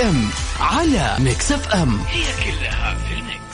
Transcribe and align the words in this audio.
M 0.00 0.28
على 0.60 1.16
Mix 1.18 1.52
FM. 1.52 2.00
هي 2.08 2.22
كلها 2.44 2.94
في 3.08 3.14
ال 3.14 3.21
mix. 3.21 3.51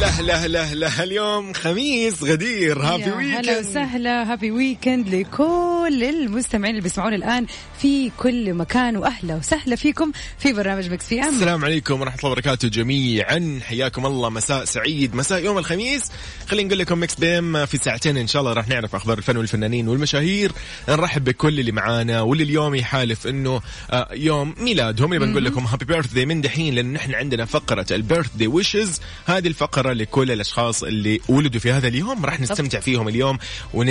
لا 0.00 0.22
لا 0.22 0.48
لا 0.48 0.74
لا 0.74 1.02
اليوم 1.02 1.52
خميس 1.52 2.22
غدير. 2.22 2.82
happy 2.82 3.02
يا 3.02 3.08
هلا 3.08 3.16
weekend 3.16 3.66
وسهلا. 3.66 4.32
happy 4.32 4.50
weekend 4.50 5.08
لكل 5.08 6.04
المستمعين 6.04 6.70
اللي 6.70 6.82
بيسمعونا 6.82 7.16
الآن 7.16 7.46
في 7.80 8.10
كل 8.18 8.54
مكان. 8.54 8.96
وأهلا 8.96 9.34
وسهلا 9.34 9.76
فيكم 9.76 10.12
في 10.38 10.52
برنامج 10.52 10.90
Mix 10.90 11.06
PM 11.06 11.28
السلام 11.28 11.64
عليكم 11.64 12.00
ورحمة 12.00 12.18
الله 12.18 12.30
وبركاته 12.30 12.68
جميعا. 12.68 13.60
حياكم 13.62 14.06
الله. 14.06 14.30
مساء 14.30 14.64
سعيد. 14.64 15.14
مساء 15.14 15.44
يوم 15.44 15.58
الخميس. 15.58 16.10
خلينا 16.48 16.68
نقول 16.68 16.78
لكم 16.78 17.02
Mix 17.02 17.14
PM 17.14 17.66
في 17.66 17.76
ساعتين 17.76 18.16
إن 18.16 18.26
شاء 18.26 18.42
الله 18.42 18.52
راح 18.52 18.68
نعرف 18.68 18.94
أخبار 18.94 19.18
الفن 19.18 19.36
والفنانين 19.36 19.88
والمشاهير. 19.88 20.52
نرحب 20.88 21.24
بكل 21.24 21.60
اللي 21.60 21.72
معانا 21.72 22.20
واللي 22.20 22.44
اليوم 22.44 22.74
يصادف 22.74 23.26
إنه 23.26 23.60
آه، 23.90 24.08
يوم 24.12 24.54
ميلادهم. 24.58 25.12
اللي 25.12 25.26
بنقول 25.26 25.44
لكم 25.44 25.64
happy 25.64 25.84
birthday 25.84 26.16
من 26.16 26.40
دحين 26.40 26.74
لأنه 26.74 26.92
نحن 26.92 27.14
عندنا 27.14 27.44
فقرة 27.44 27.86
ال 27.90 28.36
birthday 28.36 28.46
wishes. 28.46 29.00
هذه 29.26 29.48
الفقرة 29.92 30.08
لكل 30.08 30.30
الأشخاص 30.30 30.82
اللي 30.82 31.20
ولدوا 31.28 31.60
في 31.60 31.72
هذا 31.72 31.88
اليوم. 31.88 32.24
راح 32.24 32.40
نستمتع 32.40 32.80
فيهم 32.80 33.08
اليوم 33.08 33.38
ون 33.74 33.88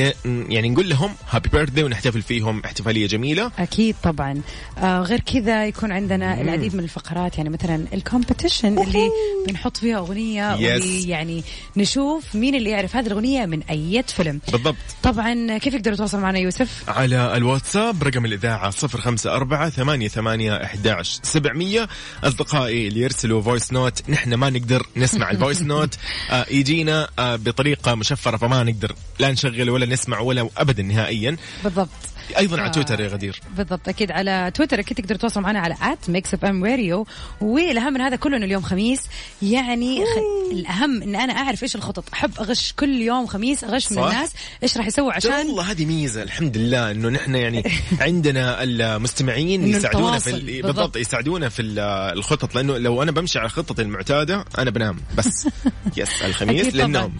يعني 0.50 0.70
نقول 0.70 0.90
لهم 0.90 1.12
happy 1.30 1.50
birthday 1.50 1.84
ونحتفل 1.84 2.22
فيهم 2.22 2.62
احتفالية 2.66 3.08
جميلة. 3.08 3.52
أكيد 3.60 3.96
طبعا. 4.04 4.42
آه 4.78 5.00
غير 5.02 5.20
كذا 5.20 5.66
يكون 5.66 5.92
عندنا 5.92 6.42
العديد 6.42 6.76
من 6.76 6.84
الفقرات 6.84 7.38
يعني 7.38 7.50
مثلا 7.50 7.86
ال 7.94 8.00
competition 8.00 8.66
اللي 8.66 9.10
بنحط 9.48 9.78
فيها 9.78 9.98
أغنية 9.98 10.56
Yes. 10.58 10.82
ويعني 10.86 11.44
نشوف 11.78 12.36
مين 12.36 12.56
اللي 12.56 12.70
يعرف 12.70 12.96
هذه 12.96 13.08
الأغنية 13.08 13.46
من 13.46 13.64
أي 13.64 14.04
فيلم. 14.08 14.40
بالضبط. 14.52 14.76
طبعا 15.04 15.58
كيف 15.58 15.74
يقدروا 15.74 15.94
يتواصلوا 15.96 16.22
معنا 16.24 16.40
يوسف؟ 16.40 16.84
على 16.88 17.38
الواتساب 17.38 18.04
رقم 18.04 18.26
الإذاعة 18.26 18.70
صفر 18.70 19.02
خمسة 19.02 19.36
أربعة 19.36 19.70
ثمانية 19.70 20.08
ثمانية 20.08 20.64
أحداش 20.64 21.20
سبعمية. 21.24 21.88
أصدقائي 22.24 22.88
اللي 22.88 23.00
يرسلوا 23.02 23.42
voice 23.42 23.74
note 23.74 24.10
نحن 24.10 24.34
ما 24.34 24.50
نقدر 24.50 24.86
نسمع 24.98 25.30
ال 25.32 25.37
voice 25.37 25.62
note 25.62 25.87
آه 26.32 26.46
يجينا 26.52 27.10
آه 27.20 27.36
بطريقة 27.36 27.96
مشفرة 27.96 28.38
فما 28.38 28.64
نقدر 28.64 28.96
لا 29.20 29.32
نشغل 29.32 29.70
ولا 29.70 29.86
نسمع 29.86 30.20
ولا 30.20 30.50
أبدا 30.58 30.84
نهائيا. 30.84 31.38
بالضبط. 31.64 31.90
أيضا 32.38 32.58
على 32.60 32.70
آه. 32.70 32.72
تويتر 32.72 33.00
يا 33.00 33.08
غدير 33.08 33.42
بالضبط 33.58 33.90
أكيد 33.90 34.12
على 34.12 34.52
تويتر 34.56 34.80
أكيد 34.80 34.98
تقدروا 34.98 35.18
تتواصلوا 35.18 35.44
معنا 35.46 35.60
على 35.60 35.76
آت 35.82 36.10
ميكس 36.10 36.34
إف 36.34 36.46
إم 36.46 36.66
راديو 36.66 37.08
والأهم 37.42 37.94
من 37.94 38.02
هذا 38.02 38.16
كله 38.16 38.38
انه 38.38 38.46
اليوم 38.46 38.62
خميس 38.64 39.02
يعني 39.42 40.06
خ... 40.06 40.08
الأهم 40.52 41.02
إن 41.04 41.16
أنا 41.16 41.34
أعرف 41.34 41.64
إيش 41.64 41.76
الخطط 41.76 42.04
أحب 42.14 42.32
أغش 42.40 42.74
كل 42.74 43.02
يوم 43.02 43.28
خميس 43.28 43.64
أغش 43.64 43.92
من. 43.92 43.98
الناس 44.00 44.34
إيش 44.64 44.78
راح 44.78 44.88
يسووا 44.88 45.14
عشان 45.14 45.32
والله 45.32 45.72
هذه 45.72 45.86
ميزة 45.86 46.24
الحمد 46.24 46.58
لله 46.58 46.92
إنه 46.92 47.10
نحن 47.10 47.36
يعني 47.36 47.64
عندنا 48.02 48.64
المستمعين 48.64 49.68
يساعدونا 49.68 50.20
في. 50.20 50.30
ال- 50.30 50.40
بالضبط. 50.46 50.66
بالضبط 50.66 50.98
يساعدونا 50.98 51.50
في 51.50 51.62
ال- 51.62 51.80
الخطط 52.18 52.56
لأنه 52.56 52.78
لو 52.78 53.04
أنا 53.04 53.12
بمشي 53.12 53.40
على 53.40 53.50
خطتي 53.50 53.82
المعتادة 53.82 54.46
أنا 54.58 54.70
بنام 54.70 54.98
بس 55.18 55.48
yes 55.98 56.22
الخميس. 56.22 56.76
للنوم 56.76 57.14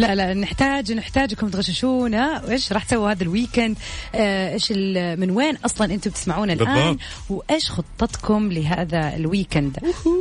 لا 0.00 0.14
لا 0.14 0.34
نحتاج 0.34 0.92
نحتاجكم 0.92 1.48
تغششونا. 1.48 2.42
وإيش 2.44 2.72
راح 2.72 2.84
تسووا 2.84 3.10
هذا 3.10 3.22
ال 3.22 3.29
weekend 3.29 3.76
آه، 4.14 4.52
إيش 4.52 4.70
ال- 4.70 5.20
من 5.20 5.30
وين 5.30 5.56
أصلا 5.56 5.94
أنتم 5.94 6.10
بتسمعونا 6.10 6.52
الآن. 6.52 6.98
وإيش 7.30 7.70
خطتكم 7.70 8.52
لهذا 8.52 9.16
ال 9.16 9.24
weekend 9.24 9.78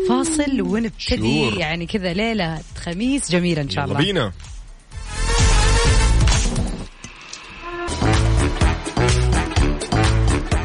فاصل 0.09 0.61
ونبتدي. 0.61 1.49
يعني 1.59 1.85
كذا 1.85 2.13
ليلة 2.13 2.61
خميس 2.83 3.31
جميلة 3.31 3.61
إن 3.61 3.69
شاء 3.69 3.85
الله. 3.85 3.97
بينا. 3.97 4.31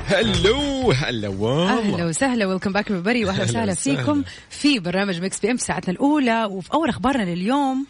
هلو 0.06 0.92
هلا 0.92 1.28
أهلا 1.28 2.04
وسهلا. 2.04 2.46
welcome 2.46 2.72
back 2.72 2.92
بري 2.92 3.24
وأهلا 3.24 3.42
وسهلا. 3.44 3.74
فيكم 3.74 4.22
في 4.50 4.78
برنامج 4.78 5.20
مكس 5.22 5.40
PM 5.40 5.56
ساعتنا 5.56 5.94
الأولى. 5.94 6.44
وفي 6.44 6.74
أول 6.74 6.88
أخبارنا 6.88 7.22
لليوم 7.22 7.86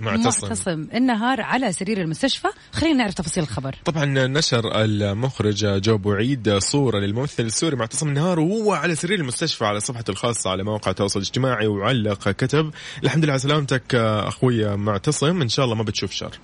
معتصم. 0.00 0.46
معتصم. 0.46 0.86
النهار 0.94 1.40
على 1.40 1.72
سرير 1.72 2.00
المستشفى. 2.00 2.48
خلينا 2.72 2.98
نعرف 2.98 3.14
تفاصيل 3.14 3.42
الخبر. 3.42 3.76
طبعا 3.84 4.04
نشر 4.26 4.84
المخرج 4.84 5.80
جو 5.80 5.98
بوعيد 5.98 6.58
صورة 6.58 6.98
للممثل 6.98 7.42
السوري 7.42 7.76
معتصم 7.76 8.08
النهار 8.08 8.40
وهو 8.40 8.72
على 8.72 8.94
سرير 8.94 9.20
المستشفى 9.20 9.64
على 9.64 9.80
صفحته 9.80 10.10
الخاصة 10.10 10.50
على 10.50 10.64
مواقع 10.64 10.90
التواصل 10.90 11.20
الاجتماعي 11.20 11.66
وعلق 11.66 12.30
كتب. 12.30 12.70
الحمد 13.04 13.24
لله 13.24 13.32
على 13.32 13.40
سلامتك 13.40 13.94
أخوي 13.94 14.76
معتصم. 14.76 15.42
إن 15.42 15.48
شاء 15.48 15.64
الله 15.64 15.76
ما 15.76 15.82
بتشوف 15.82 16.12
شر. 16.12 16.38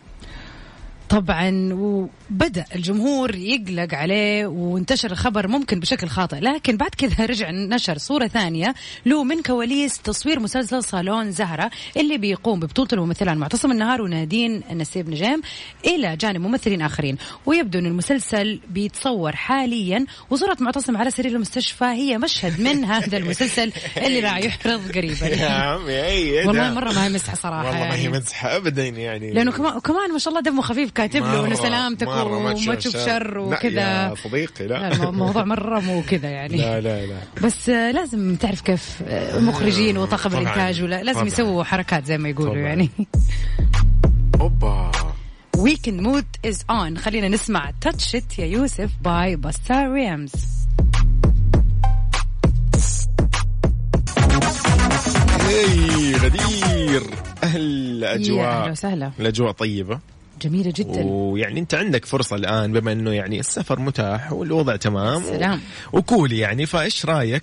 طبعا 1.08 1.68
وبدأ 1.72 2.64
الجمهور 2.74 3.34
يقلق 3.34 3.94
عليه 3.94 4.46
وانتشر 4.46 5.10
الخبر 5.10 5.48
ممكن 5.48 5.80
بشكل 5.80 6.08
خاطئ. 6.08 6.36
لكن 6.36 6.76
بعد 6.76 6.90
كذا 6.90 7.26
رجع 7.26 7.50
نشر 7.50 7.98
صورة 7.98 8.26
ثانية 8.26 8.74
له 9.06 9.24
من 9.24 9.42
كواليس 9.42 9.98
تصوير 9.98 10.40
مسلسل 10.40 10.84
صالون 10.84 11.32
زهرة 11.32 11.70
اللي 11.96 12.18
بيقوم 12.18 12.60
ببطولة 12.60 12.88
الممثلان 12.92 13.38
معتصم 13.38 13.72
النهار 13.72 14.02
ونادين 14.02 14.62
نسيب 14.72 15.10
نجام 15.10 15.42
إلى 15.84 16.16
جانب 16.16 16.40
ممثلين 16.40 16.82
آخرين. 16.82 17.16
ويبدو 17.46 17.78
أن 17.78 17.86
المسلسل 17.86 18.60
بيتصور 18.70 19.36
حاليا 19.36 20.06
وصورة 20.30 20.56
معتصم 20.60 20.96
على 20.96 21.10
سرير 21.10 21.32
المستشفى 21.32 21.84
هي 21.84 22.18
مشهد 22.18 22.60
من 22.60 22.84
هذا 22.94 23.16
المسلسل 23.16 23.72
اللي 23.96 24.20
راح 24.20 24.38
يحرض 24.38 24.92
قريبا. 24.94 25.26
يا 25.26 25.48
عمي 25.48 26.46
والله 26.46 26.74
مرة 26.74 26.92
ما 26.92 27.04
هي 27.04 27.08
مسحة 27.08 27.34
صراحة 27.34 27.66
والله 27.66 27.88
ما 27.88 27.94
هي 27.94 28.04
يعني. 28.04 28.18
مزحة 28.18 28.56
أبدا 28.56 28.86
يعني. 28.88 29.32
لأنه 29.32 29.52
كمان 29.52 29.80
كمان 29.80 30.12
ما 30.12 30.18
شاء 30.18 30.28
الله 30.28 30.42
دمه 30.42 30.62
خفيف. 30.62 30.93
كاتب 30.94 31.22
له 31.22 31.46
انه 31.46 31.54
سلامتك 31.54 32.08
وما 32.08 32.52
تشوف 32.74 32.96
شر 32.96 33.38
وكذا 33.38 33.80
يا 33.80 34.14
صديقي 34.14 34.66
لا، 34.66 34.74
لا 34.90 35.08
الموضوع 35.08 35.44
مرة 35.44 35.80
مو 35.80 36.02
كذا 36.02 36.28
يعني. 36.28 36.56
لا 36.56 36.80
لا 36.80 37.06
لا. 37.06 37.16
بس 37.42 37.68
آه، 37.68 37.90
لازم 37.90 38.36
تعرف 38.36 38.60
كيف 38.60 39.02
آه، 39.06 39.38
المخرجين 39.38 39.98
وطاقم 39.98 40.32
الإنتاج 40.32 40.82
ولا 40.82 41.02
لازم. 41.02 41.26
يسووا 41.26 41.64
حركات 41.64 42.04
زي 42.04 42.18
ما 42.18 42.28
يقولوا. 42.28 42.56
يعني. 42.56 42.90
أوبا 44.40 44.90
weekend 45.56 46.00
mood 46.00 46.24
is 46.46 46.64
on 46.70 46.98
خلينا 46.98 47.28
نسمع 47.28 47.70
Touch 47.80 48.16
It 48.16 48.38
يا 48.38 48.46
يوسف 48.46 48.90
باي 49.04 49.36
Busta 49.36 49.86
Rhymes 49.86 50.32
غدير. 56.14 57.02
أهلا 57.44 58.02
يا 58.02 58.14
أهلا 58.14 58.70
وسهلا. 58.70 59.10
الأجواء 59.20 59.52
طيبة. 59.52 60.00
جميلة 60.42 60.72
جدا. 60.76 61.02
ويعني 61.04 61.60
أنت 61.60 61.74
عندك 61.74 62.04
فرصة 62.04 62.36
الآن 62.36 62.72
بما 62.72 62.92
إنه 62.92 63.10
يعني 63.12 63.40
السفر 63.40 63.80
متاح 63.80 64.32
والوضع 64.32 64.76
تمام 64.76 65.22
سلام. 65.22 65.60
و... 65.92 65.98
و 65.98 66.05
cool 66.05 66.32
يعني 66.32 66.66
فإيش 66.66 67.06
رأيك 67.06 67.42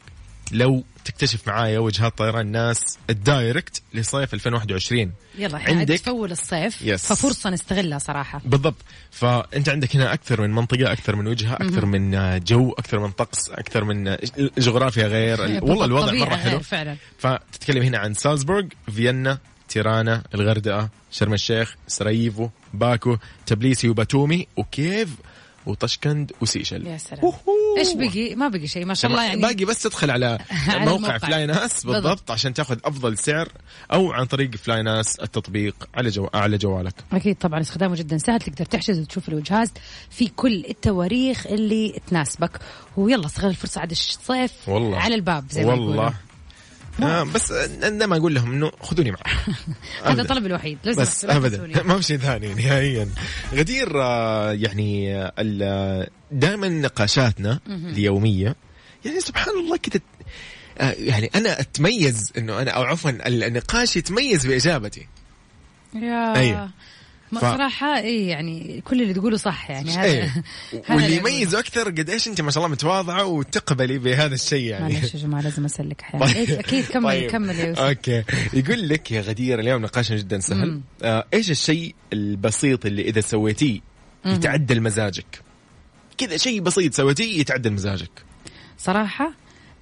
لو 0.52 0.84
تكتشف 1.06 1.48
معايا 1.48 1.80
وجهات 1.80 2.18
طيران 2.18 2.46
ناس 2.46 2.98
ال 3.10 3.20
direct 3.20 3.82
لصيف 3.94 4.34
2021 4.34 5.12
يلا 5.38 5.58
إحنا 5.58 5.80
عندك- 5.80 6.00
تفول 6.00 6.32
الصيف 6.32 6.82
yes. 6.82 7.06
ففرصة 7.06 7.50
نستغلها 7.50 7.98
صراحة. 7.98 8.42
بالضبط. 8.46 8.76
فأنت 9.12 9.70
عندك 9.70 9.96
هنا 9.96 10.14
أكثر 10.14 10.42
من 10.42 10.52
منطقة 10.52 10.92
أكثر 10.92 11.16
من 11.16 11.28
وجهة 11.28 11.54
أكثر 11.54 11.86
من 11.86 12.40
جو 12.44 12.72
أكثر 12.72 13.00
من 13.00 13.12
طقس 13.12 13.50
أكثر 13.50 13.84
من 13.84 14.16
جغرافيا 14.58 15.08
غير. 15.08 15.46
ال- 15.46 15.64
والله 15.64 15.86
الوضع 15.86 16.14
مرة 16.14 16.36
حلو. 16.36 16.60
فعلا. 16.60 16.96
فتتكلم 17.18 17.84
هنا 17.84 17.98
عن 17.98 18.14
سالزبورغ 18.14 18.66
فيينا 18.96 19.38
تيرانا 19.72 20.24
الغردقة 20.36 20.90
شرم 21.12 21.34
الشيخ 21.34 21.76
سراييفو 21.88 22.50
باكو 22.74 23.18
تبليسي 23.46 23.90
وباتومي 23.90 24.48
وكييف 24.58 25.10
وطشقند 25.66 26.32
وسيشل. 26.42 26.88
يا 26.88 26.98
سلام. 26.98 27.22
أوهو. 27.24 27.38
إيش 27.78 27.94
بقي؟ 27.94 28.36
ما 28.36 28.48
بقي 28.48 28.68
شيء 28.68 28.86
ما 28.86 28.94
شاء 28.94 29.12
الله 29.12 29.26
يعني. 29.26 29.42
باقي 29.42 29.66
بس 29.66 29.84
تدخل 29.84 30.12
على, 30.12 30.40
على 30.68 30.92
موقع. 30.92 31.18
فلاي 31.18 31.46
ناس 31.46 31.84
بالضبط, 31.86 32.04
بالضبط. 32.04 32.32
عشان 32.32 32.54
تاخذ 32.54 32.78
أفضل 32.86 33.18
سعر 33.18 33.50
أو 33.94 34.12
عن 34.12 34.26
طريق 34.26 34.56
فلاي 34.56 34.84
ناس 34.84 35.20
التطبيق 35.20 35.76
على 35.96 36.10
جو 36.10 36.30
على 36.34 36.58
جوالك. 36.58 36.94
أكيد 37.14 37.36
طبعا 37.36 37.60
استخدامه 37.62 37.96
جدا 37.96 38.18
سهل 38.18 38.40
تقدر 38.40 38.66
تحجز 38.66 39.00
وتشوف 39.00 39.30
الوجهات 39.30 39.70
في 40.10 40.28
كل 40.28 40.66
التواريخ 40.70 41.48
اللي 41.48 42.02
تناسبك. 42.08 42.60
ويلا 42.98 43.26
استغل 43.26 43.50
الفرصة 43.50 43.82
عاد 43.82 43.92
الصيف 43.92 44.70
والله. 44.70 44.98
على 45.00 45.16
الباب 45.16 45.46
زي 45.52 45.66
ما 45.66 45.74
يقولوا 45.74 45.88
والله 45.88 46.14
آه 47.04 47.24
بس 47.24 47.54
عندما 47.84 48.18
أقول 48.18 48.36
لهم 48.36 48.52
إنه 48.52 48.72
خذوني 48.82 49.12
معك 49.12 49.28
هذا. 50.06 50.22
الطلب 50.22 50.46
الوحيد 50.46 50.78
لو 50.84 50.94
بس 50.94 51.26
ابدا. 51.26 51.84
ما 51.84 51.98
في 51.98 52.04
شيء 52.04 52.18
ثاني 52.18 52.54
نهائيا 52.54 53.10
غدير 53.54 54.02
آه، 54.02 54.52
يعني 54.52 55.16
دائما 56.32 56.70
نقاشاتنا 56.70 57.60
اليومية 57.68 58.56
يعني 59.06 59.20
سبحان 59.20 59.54
الله 59.60 59.80
آه، 60.78 60.96
يعني 60.98 61.32
أنا 61.36 61.60
أتميز 61.60 62.32
إنه 62.38 62.62
أنا 62.62 62.72
أو 62.72 62.84
عفوا 62.84 63.12
النقاش 63.28 63.96
يتميز 63.98 64.48
بإجابتي 64.48 65.08
يا 65.96 66.36
أيوة. 66.36 66.70
ما 67.32 67.40
ف- 67.40 67.44
صراحة 67.44 67.98
إيه 68.00 68.30
يعني 68.30 68.82
كل 68.88 69.02
اللي 69.02 69.14
تقوله 69.14 69.38
صح 69.38 69.70
يعني 69.72 69.92
هذا 69.92 70.24
هذا 70.24 70.44
واللي 70.90 71.06
اللي 71.06 71.18
أقوله. 71.18 71.32
يميزه 71.34 71.60
أكثر 71.60 71.84
قد 71.90 72.10
إيش 72.10 72.28
أنت 72.28 72.42
ما 72.42 72.52
شاء 72.52 72.64
الله 72.64 72.72
متواضعة 72.76 73.26
وتقبلي 73.26 73.98
بهذا 73.98 74.34
الشيء 74.34 74.64
يعني. 74.66 74.94
معلش 74.94 75.14
يا 75.14 75.20
جماعة 75.20 75.42
لازم 75.42 75.66
أسلك 75.66 76.02
أحيانا 76.02 76.26
إيه، 76.36 76.60
أكيد 76.60 76.86
كمل 76.86 77.04
طيب. 77.04 77.30
كمل 77.32 77.56
يا 77.60 77.66
يوسف. 77.66 77.80
أوكي. 77.82 78.24
يقول 78.54 78.90
لك 78.90 79.12
يا 79.12 79.22
غدير 79.22 79.60
اليوم 79.60 79.82
نقاشنا 79.82 80.18
جدا 80.18 80.40
سهل. 80.40 80.72
مم. 80.72 80.82
آه 81.04 81.26
إيش 81.34 81.52
الشيء 81.52 81.96
البسيط 82.14 82.86
اللي 82.86 83.02
إذا 83.02 83.22
سويتيه 83.22 83.80
يتعدل 84.26 84.82
مزاجك؟ 84.82 85.42
كذا 86.18 86.38
شيء 86.38 86.62
بسيط 86.62 86.94
سويتيه 86.94 87.40
يتعدل 87.40 87.72
مزاجك. 87.74 88.12
صراحة 88.78 89.34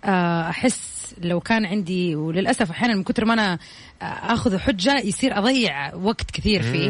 آه، 0.03 0.49
أحس 0.49 0.79
لو 1.21 1.39
كان 1.39 1.65
عندي 1.65 2.15
وللأسف 2.15 2.71
أحيانا 2.71 2.95
من 2.95 3.03
كثر 3.03 3.25
ما 3.25 3.33
أنا 3.33 3.59
آخذ 4.01 4.57
حجة 4.57 4.99
يصير 4.99 5.37
أضيع 5.37 5.95
وقت 5.95 6.31
كثير 6.31 6.61
فيه. 6.61 6.89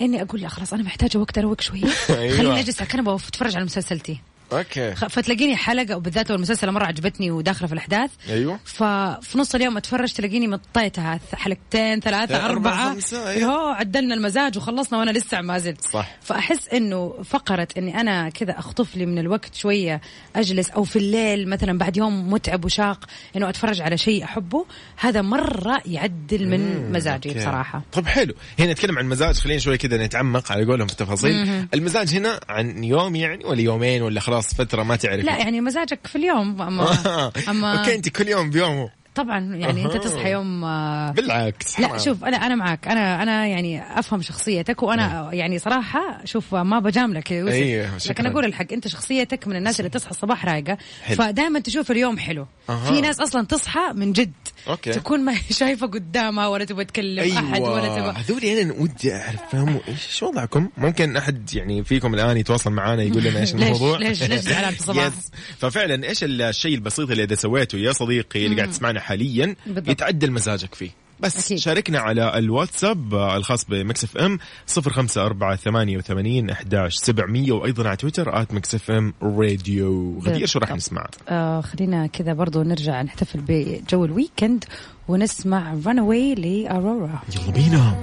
إني 0.00 0.22
أقول 0.22 0.40
لا 0.40 0.48
خلاص 0.48 0.72
أنا 0.72 0.82
محتاجه 0.82 1.18
وقت 1.18 1.38
أروق 1.38 1.60
شوية 1.60 1.84
أيوة. 2.10 2.36
خليني 2.36 2.60
أجلس 2.60 2.80
على 2.80 2.86
الكنبه 2.86 3.12
واتفرج 3.12 3.56
على 3.56 3.64
مسلسلتي. 3.64 4.20
أوكي. 4.52 4.94
فتلاقيني 4.94 5.56
حلقة 5.56 5.96
وبالذات 5.96 6.30
المسلسل 6.30 6.70
مرة 6.70 6.84
عجبتني 6.84 7.30
وداخلة 7.30 7.66
في 7.66 7.72
الأحداث. 7.72 8.10
أيوه. 8.30 8.58
ففي 8.64 9.38
نص 9.38 9.54
اليوم 9.54 9.76
أتفرج 9.76 10.12
تلاقيني 10.12 10.48
مطيتها. 10.48 11.20
حلقتين 11.34 12.00
خمسة، 12.02 13.28
أيوة. 13.28 13.52
هو 13.52 13.68
عدلنا 13.68 14.14
المزاج 14.14 14.58
وخلصنا 14.58 14.98
وأنا 14.98 15.10
لسه 15.10 15.40
ما 15.40 15.58
زلت. 15.58 15.80
صح. 15.80 16.16
فأحس 16.22 16.68
إنه 16.68 17.14
فقرة 17.24 17.68
إني 17.78 18.00
أنا 18.00 18.28
كذا 18.28 18.58
أخطف 18.58 18.96
لي 18.96 19.06
من 19.06 19.18
الوقت 19.18 19.54
شوية 19.54 20.00
أجلس 20.36 20.70
أو 20.70 20.84
في 20.84 20.96
الليل 20.96 21.48
مثلا 21.48 21.78
بعد 21.78 21.96
يوم 21.96 22.32
متعب 22.32 22.64
وشاق 22.64 23.04
إنه 23.36 23.48
أتفرج 23.48 23.80
على 23.80 23.98
شيء 23.98 24.24
أحبه. 24.24 24.66
هذا 24.96 25.22
مرة 25.22 25.82
يعدل 25.86 26.48
من 26.48 26.92
مزاجي 26.92 27.28
okay. 27.28 27.40
بصراحة. 27.40 27.82
طب 27.92 28.06
حلو. 28.06 28.34
هنا 28.58 28.72
نتكلم 28.72 28.98
عن 28.98 29.06
مزاج 29.06 29.34
خلينا 29.34 29.60
شوي 29.60 29.78
كذا 29.78 29.96
نتعمق 30.06 30.52
على 30.52 30.64
قولهم 30.64 30.86
في 30.86 30.92
التفاصيل. 30.92 31.66
المزاج 31.74 32.14
هنا 32.14 32.40
عن 32.48 32.84
يوم 32.84 33.16
يعني 33.16 33.44
ولا 33.44 33.60
يومين 33.60 34.02
ولا 34.02 34.20
خلاص 34.20 34.37
فترة 34.40 34.82
ما 34.82 34.96
تعرف 34.96 35.24
لا 35.24 35.36
يعني 35.38 35.60
مزاجك 35.60 36.06
في 36.06 36.16
اليوم 36.16 36.62
أما, 36.62 36.92
أما 37.48 37.78
okay 37.78 37.94
أنت 37.94 38.08
كل 38.08 38.28
يوم 38.28 38.50
بيومه. 38.50 38.90
طبعا 39.18 39.54
يعني 39.56 39.84
أنت 39.84 39.94
أها. 39.94 39.98
تصحى 39.98 40.30
يوم 40.30 40.64
آه، 40.64 41.10
بالعكس 41.10 41.80
لا. 41.80 41.98
شوف 41.98 42.24
أنا 42.24 42.36
أنا 42.36 42.54
معك 42.54 42.88
أنا 42.88 43.22
أنا 43.22 43.46
يعني 43.46 43.98
أفهم 43.98 44.22
شخصيتك 44.22 44.82
وأنا 44.82 45.30
يعني 45.32 45.58
صراحة 45.58 46.20
شوف 46.24 46.54
ما 46.54 46.78
بجاملك 46.78 47.32
أيوه،. 47.32 47.90
لكن 48.08 48.26
أقول 48.26 48.44
الحق 48.44 48.72
أنت 48.72 48.88
شخصيتك 48.88 49.48
من 49.48 49.56
الناس 49.56 49.80
اللي 49.80 49.90
تصحى 49.90 50.10
الصباح 50.10 50.44
رايقة. 50.44 50.78
فدائما 51.16 51.60
تشوف 51.60 51.90
اليوم 51.90 52.18
حلو 52.18 52.46
أها. 52.70 52.92
في 52.92 53.00
ناس 53.00 53.20
أصلا 53.20 53.46
تصحى 53.46 53.92
من 53.94 54.12
جد 54.12 54.32
okay. 54.68 54.92
تكون 54.92 55.20
ما 55.24 55.34
شايفة 55.50 55.86
قدامها 55.86 56.46
ولا 56.46 56.64
تبغى 56.64 56.84
تكلم 56.84 57.36
أحد 57.36 57.60
ولا 57.60 57.88
تبغى 57.88 58.14
هذول 58.16 58.44
أنا 58.44 58.72
ودي 58.72 59.14
أعرف 59.14 59.40
فهموا 59.52 59.80
إيش 59.88 60.22
وضعكم 60.22 60.68
ممكن 60.76 61.16
أحد 61.16 61.54
يعني 61.54 61.84
فيكم 61.84 62.14
الآن 62.14 62.36
يتواصل 62.36 62.70
معنا 62.72 63.02
يقول 63.02 63.22
لنا 63.24 63.40
إيش 63.40 63.54
ليش- 63.54 63.62
الموضوع 63.66 63.98
ليش- 63.98 64.22
ليش 64.22 64.40
زعلان 64.40 64.70
في 64.70 64.80
الصباح؟ 64.80 65.10
ففعلا 65.60 66.08
إيش 66.08 66.24
الشيء 66.24 66.74
البسيط 66.74 67.10
اللي 67.10 67.24
إذا 67.24 67.34
سويته 67.34 67.78
يا 67.78 67.92
صديقي 67.92 68.46
اللي 68.46 68.56
قاعد 68.56 68.70
تسمعنا 68.70 69.00
حاليا 69.08 69.56
بالضبط. 69.66 69.88
يتعدل 69.88 70.30
مزاجك 70.32 70.74
فيه 70.74 70.90
بس 71.20 71.44
أكيد. 71.46 71.58
شاركنا 71.58 71.98
على 71.98 72.38
الواتساب 72.38 73.14
آه، 73.14 73.36
الخاص 73.36 73.64
بمكس 73.64 74.04
FM 74.04 74.38
05488 74.66 76.50
11700 76.50 77.52
وأيضا 77.52 77.88
على 77.88 77.96
تويتر 77.96 78.42
آت 78.42 78.54
مكس 78.54 78.74
FM 78.74 79.14
radio 79.22 80.18
غدير 80.18 80.46
إيش 80.46 80.58
راح. 80.58 80.72
نسمع؟ 80.72 81.06
آه 81.28 81.60
خلينا 81.60 82.06
كذا 82.06 82.32
برضو 82.32 82.62
نرجع 82.62 83.02
نحتفل 83.02 83.40
بجو 83.48 84.04
ال 84.04 84.12
weekend 84.12 84.64
ونسمع 85.08 85.74
Runaway 85.86 85.98
ل 85.98 86.34
Aurora 86.34 87.22
يلا 87.36 87.52
بينا 87.52 87.94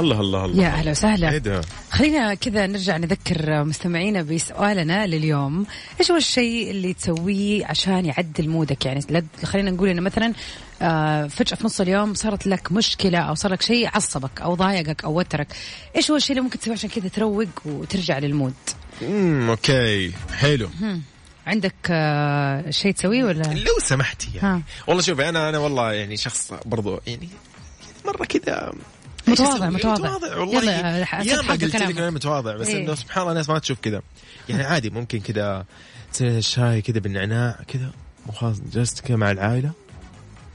الله 0.00 0.20
الله 0.20 0.44
الله. 0.44 0.62
يا 0.62 0.68
أهلا 0.68 0.90
وسهلا. 0.90 1.38
ده؟ 1.38 1.60
خلينا 1.90 2.34
كذا 2.34 2.66
نرجع 2.66 2.96
نذكر 2.96 3.64
مستمعينا 3.64 4.22
بسؤالنا 4.22 5.06
لليوم. 5.06 5.66
إيش 6.00 6.10
هو 6.10 6.16
الشيء 6.16 6.70
اللي 6.70 6.94
تسويه 6.94 7.66
عشان 7.66 8.06
يعدل 8.06 8.48
mood 8.48 8.73
ك؟ 8.73 8.86
يعني 8.86 9.24
خلينا 9.44 9.70
نقول 9.70 9.88
إنه 9.88 10.00
مثلا 10.00 10.32
آه، 10.82 11.26
فجأة 11.26 11.56
في 11.56 11.64
نص 11.64 11.80
اليوم 11.80 12.14
صارت 12.14 12.46
لك 12.46 12.72
مشكلة 12.72 13.18
أو 13.18 13.34
صار 13.34 13.52
لك 13.52 13.62
شيء 13.62 13.88
عصبك 13.94 14.40
أو 14.40 14.54
ضايقك 14.54 15.04
أو 15.04 15.18
وترك. 15.18 15.46
إيش 15.96 16.10
هو 16.10 16.16
الشيء 16.16 16.30
اللي 16.30 16.40
ممكن 16.40 16.58
تسويه 16.58 16.74
عشان 16.74 16.90
كذا 16.90 17.08
تروق 17.08 17.48
وترجع 17.64 18.18
لل 18.18 18.28
mood؟ 18.28 18.54
امم 19.02 19.50
okay. 19.50 20.12
حلو. 20.32 20.68
عندك 21.46 21.74
آه، 21.90 22.70
شيء 22.70 22.92
تسويه 22.92 23.24
ولا؟ 23.24 23.42
لو 23.42 23.78
سمحتي 23.82 24.28
يعني. 24.34 24.48
ها. 24.48 24.62
والله 24.86 25.02
شوفي 25.02 25.28
أنا 25.28 25.48
أنا 25.48 25.58
والله 25.58 25.92
يعني 25.92 26.16
شخص 26.16 26.52
برضو 26.66 27.00
يعني 27.06 27.28
مرة 28.06 28.24
كذا 28.24 28.72
متواضع،؟ 29.30 29.70
متواضع. 29.70 30.16
متواضع 30.16 30.36
والله 30.36 30.72
يلا، 31.22 31.52
قلت 31.52 31.76
لك. 31.76 31.98
أنا 31.98 32.10
متواضع 32.10 32.56
بس 32.56 32.68
إيه. 32.68 32.84
إنه 32.84 32.94
سبحان 32.94 33.20
الله 33.20 33.32
الناس 33.32 33.48
ما 33.48 33.58
تشوف 33.58 33.78
كذا. 33.80 34.02
يعني 34.48 34.62
عادي 34.62 34.90
ممكن 34.90 35.20
كذا 35.20 35.64
تصير 36.12 36.38
الشاي 36.38 36.82
كذا 36.82 36.98
بالنعناع 36.98 37.58
كذا 37.68 37.90
وخلاص 38.26 38.60
جلست 38.72 39.00
كذا 39.00 39.16
مع 39.16 39.30
العائلة 39.30 39.70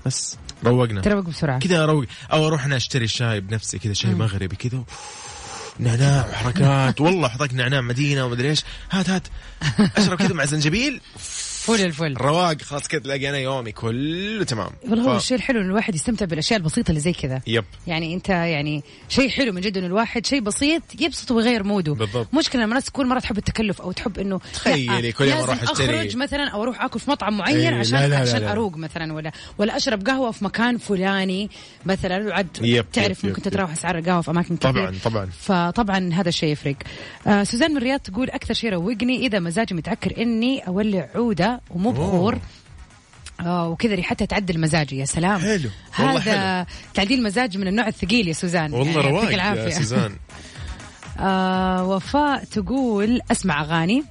بس 0.06 0.38
روقنا. 0.66 1.02
تروق 1.02 1.24
بسرعة. 1.24 1.60
كذا 1.60 1.84
اروق 1.84 2.06
أو 2.34 2.48
أروح 2.48 2.66
أنا 2.66 2.76
أشتري 2.76 3.06
الشاي 3.06 3.40
بنفسي 3.42 3.80
كذا 3.80 3.94
شاي 3.94 4.12
مغربي 4.12 4.56
كذا 4.56 4.84
نعناع 5.80 6.28
وحركات. 6.30 7.02
والله 7.02 7.28
حطك 7.28 7.54
نعناع 7.54 7.82
مدينة 7.82 8.26
ومدري 8.26 8.50
إيش. 8.50 8.64
هات 8.92 9.10
هات. 9.10 9.28
أشرب 9.98 10.18
كذا 10.18 10.34
مع 10.34 10.46
زنجبيل. 10.46 11.02
فل 11.66 11.86
الفل. 11.86 12.14
رواق 12.18 12.62
خلاص 12.62 12.88
كذا 12.88 13.00
تلاقي 13.02 13.30
أنا 13.30 13.38
يومي 13.38 13.72
كله 13.72 14.44
تمام. 14.44 14.70
والله 14.90 15.04
هو 15.04 15.14
ف- 15.14 15.18
الشيء 15.22 15.38
الحلو 15.38 15.62
إن 15.62 15.66
الواحد 15.66 15.96
يستمتع 15.96 16.26
بالأشياء 16.26 16.60
البسيطة 16.60 16.90
اللي 16.90 17.00
زي 17.00 17.14
كذا. 17.14 17.42
yep. 17.48 17.64
يعني 17.88 18.14
أنت 18.14 18.30
يعني 18.30 18.84
شيء 19.10 19.30
حلو 19.30 19.52
من 19.52 19.62
جد 19.62 19.78
انه 19.78 19.88
الواحد 19.88 20.26
شيء 20.26 20.40
بسيط 20.42 20.82
يبسط 21.00 21.32
ويغير 21.32 21.64
mood 21.64 21.84
ه. 21.84 21.94
بالضبط. 21.94 22.34
مشكلة 22.34 22.62
لما 22.62 22.70
الناس 22.70 22.86
تكون 22.86 23.08
مرة 23.08 23.20
تحب 23.20 23.38
التكلف 23.38 23.82
أو 23.82 23.92
تحب 23.92 24.20
إنه 24.20 24.40
تخيلي 24.54 25.02
لا، 25.02 25.12
كل 25.12 25.26
يوم 25.26 25.34
لازم 25.34 25.50
أروح 25.50 25.64
أشتري. 25.64 26.00
أخرج 26.00 26.18
مثلا 26.18 26.50
أو 26.50 26.64
أروح 26.64 26.84
آكل 26.84 27.00
في 27.00 27.12
مطعم 27.12 27.38
معين 27.38 27.58
إيه، 27.58 27.80
عشان 27.80 28.00
لا، 28.00 28.08
لا، 28.08 28.10
لا، 28.10 28.20
عشان 28.20 28.40
لا. 28.42 28.52
أروق 28.52 28.78
مثلا 28.78 29.14
ولا 29.14 29.32
ولا 29.58 29.78
أشرب 29.78 30.08
قهوة 30.08 30.32
في 30.32 30.46
مكان 30.46 30.78
فلاني 30.78 31.50
مثلا. 31.86 32.28
وعد 32.28 32.48
yep، 32.62 32.92
تعرف 32.92 33.24
yep، 33.24 33.30
ممكن 33.30 33.42
yep، 33.42 33.48
تتراوح 33.48 33.72
أسعار 33.72 33.98
القهوة 33.98 34.22
في 34.22 34.32
أماكن 34.32 34.58
كثير. 34.58 34.72
طبعا 34.72 34.96
طبعا. 35.04 35.30
فطبعا 35.40 36.10
هذا 36.14 36.30
الشيء 36.30 36.50
يفرق. 36.50 36.76
آه 37.28 37.44
سوزان 37.44 37.72
من 37.72 37.78
الرياض 37.78 38.00
تقول 38.00 38.30
أكثر 38.30 38.54
شيء 38.54 38.70
يروقني 38.70 39.26
إذا 39.26 39.40
مزاجي 39.40 39.76
متعكر 39.76 40.14
إني 40.18 40.68
أولع 40.68 41.10
عودة 41.16 41.55
ومو 41.70 41.92
بخور 41.92 42.40
آه 43.42 43.70
وكذا 43.70 43.96
ريحتها 43.96 44.26
تعدل 44.26 44.60
مزاجي 44.60 44.98
يا 44.98 45.06
سلام. 45.06 45.40
حلو، 45.40 45.70
والله 46.00 46.20
هذا 46.20 46.66
تعديل 46.94 47.24
مزاج 47.24 47.58
من 47.58 47.68
النوع 47.68 47.88
الثقيل 47.88 48.28
يا 48.28 48.34
سوزان. 48.34 48.74
والله 48.74 49.02
يعني 49.02 49.12
رواق 49.12 49.66
يا 49.66 49.70
سوزان. 49.70 50.16
آه 51.20 51.88
وفاء 51.90 52.44
تقول 52.44 53.22
أسمع 53.32 53.62
أغاني. 53.62 54.04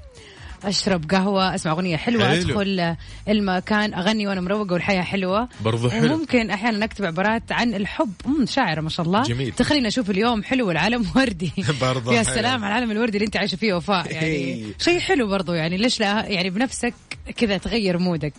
أشرب 0.68 1.11
قهوة 1.11 1.54
أسمع 1.54 1.73
أغنية 1.73 1.97
حلوة 1.97 2.28
حلو. 2.28 2.40
أدخل 2.40 2.97
المكان 3.28 3.94
أغني 3.94 4.26
وأنا 4.26 4.40
مروقة 4.40 4.73
والحياة 4.73 5.02
حلوة. 5.02 5.49
برضو 5.64 5.90
حلو. 5.90 6.14
وممكن 6.14 6.50
أحيانا 6.50 6.85
اكتب 6.85 7.04
عبارات 7.04 7.52
عن 7.52 7.75
الحب. 7.75 8.12
امم 8.26 8.47
شاعرة 8.47 8.80
ما 8.80 8.88
شاء 8.88 9.06
الله. 9.06 9.23
جميل. 9.23 9.52
تخليني 9.52 9.88
أشوف 9.88 10.11
اليوم 10.11 10.42
حلو 10.42 10.68
والعالم 10.68 11.06
وردي. 11.16 11.52
برضو 11.80 12.12
يا. 12.12 12.23
سلام 12.23 12.64
على 12.64 12.73
العالم 12.73 12.90
الوردي 12.90 13.16
اللي 13.16 13.26
انت 13.26 13.37
عايشة 13.37 13.56
فيه 13.56 13.75
وفاء. 13.75 14.12
يعني. 14.12 14.64
شيء 14.78 14.99
حلو 14.99 15.28
برضو. 15.28 15.52
يعني 15.52 15.76
ليش 15.76 16.00
لا؟ 16.00 16.26
يعني 16.26 16.50
بنفسك 16.50 16.94
كذا 17.37 17.56
تغير 17.56 17.99
مودك. 17.99 18.35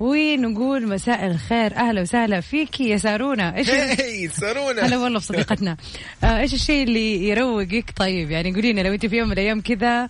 ونقول 0.00 0.88
مساء 0.88 1.26
الخير. 1.26 1.76
أهلا 1.76 2.00
وسهلا 2.00 2.40
فيكي 2.40 2.88
يا 2.88 2.96
سارونا. 2.96 3.56
إيش 3.56 4.32
سارونا. 4.32 4.86
هلا 4.86 4.98
والله 4.98 5.18
بصديقتنا 5.18 5.76
آه 6.24 6.40
إيش 6.40 6.54
الشيء 6.54 6.82
اللي 6.82 7.28
يروقك؟ 7.28 7.84
طيب 7.96 8.30
يعني 8.30 8.52
قولي 8.54 8.72
لنا 8.72 8.80
لو 8.80 8.92
أنت 8.94 9.06
في 9.06 9.16
يوم 9.16 9.26
من 9.26 9.32
الأيام 9.32 9.60
كذا 9.60 10.08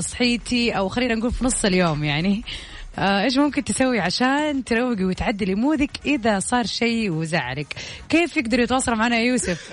صحيتي 0.00 0.70
أو 0.72 0.88
خلينا 0.88 1.14
نقول 1.14 1.32
في 1.32 1.44
نص 1.44 1.64
اليوم 1.64 2.04
يعني. 2.04 2.44
آه 2.46 2.69
إيش 2.98 3.38
ممكن 3.38 3.64
تسوي 3.64 4.00
عشان 4.00 4.64
تروقي 4.64 5.04
وتعدلي 5.04 5.54
مودك 5.54 5.90
إذا 6.06 6.38
صار 6.38 6.66
شيء 6.66 7.10
وزعلك؟ 7.10 7.74
كيف 8.08 8.36
يقدروا 8.36 8.64
يتواصلوا 8.64 8.96
معنا 8.96 9.16
يا 9.18 9.24
يوسف؟ 9.24 9.70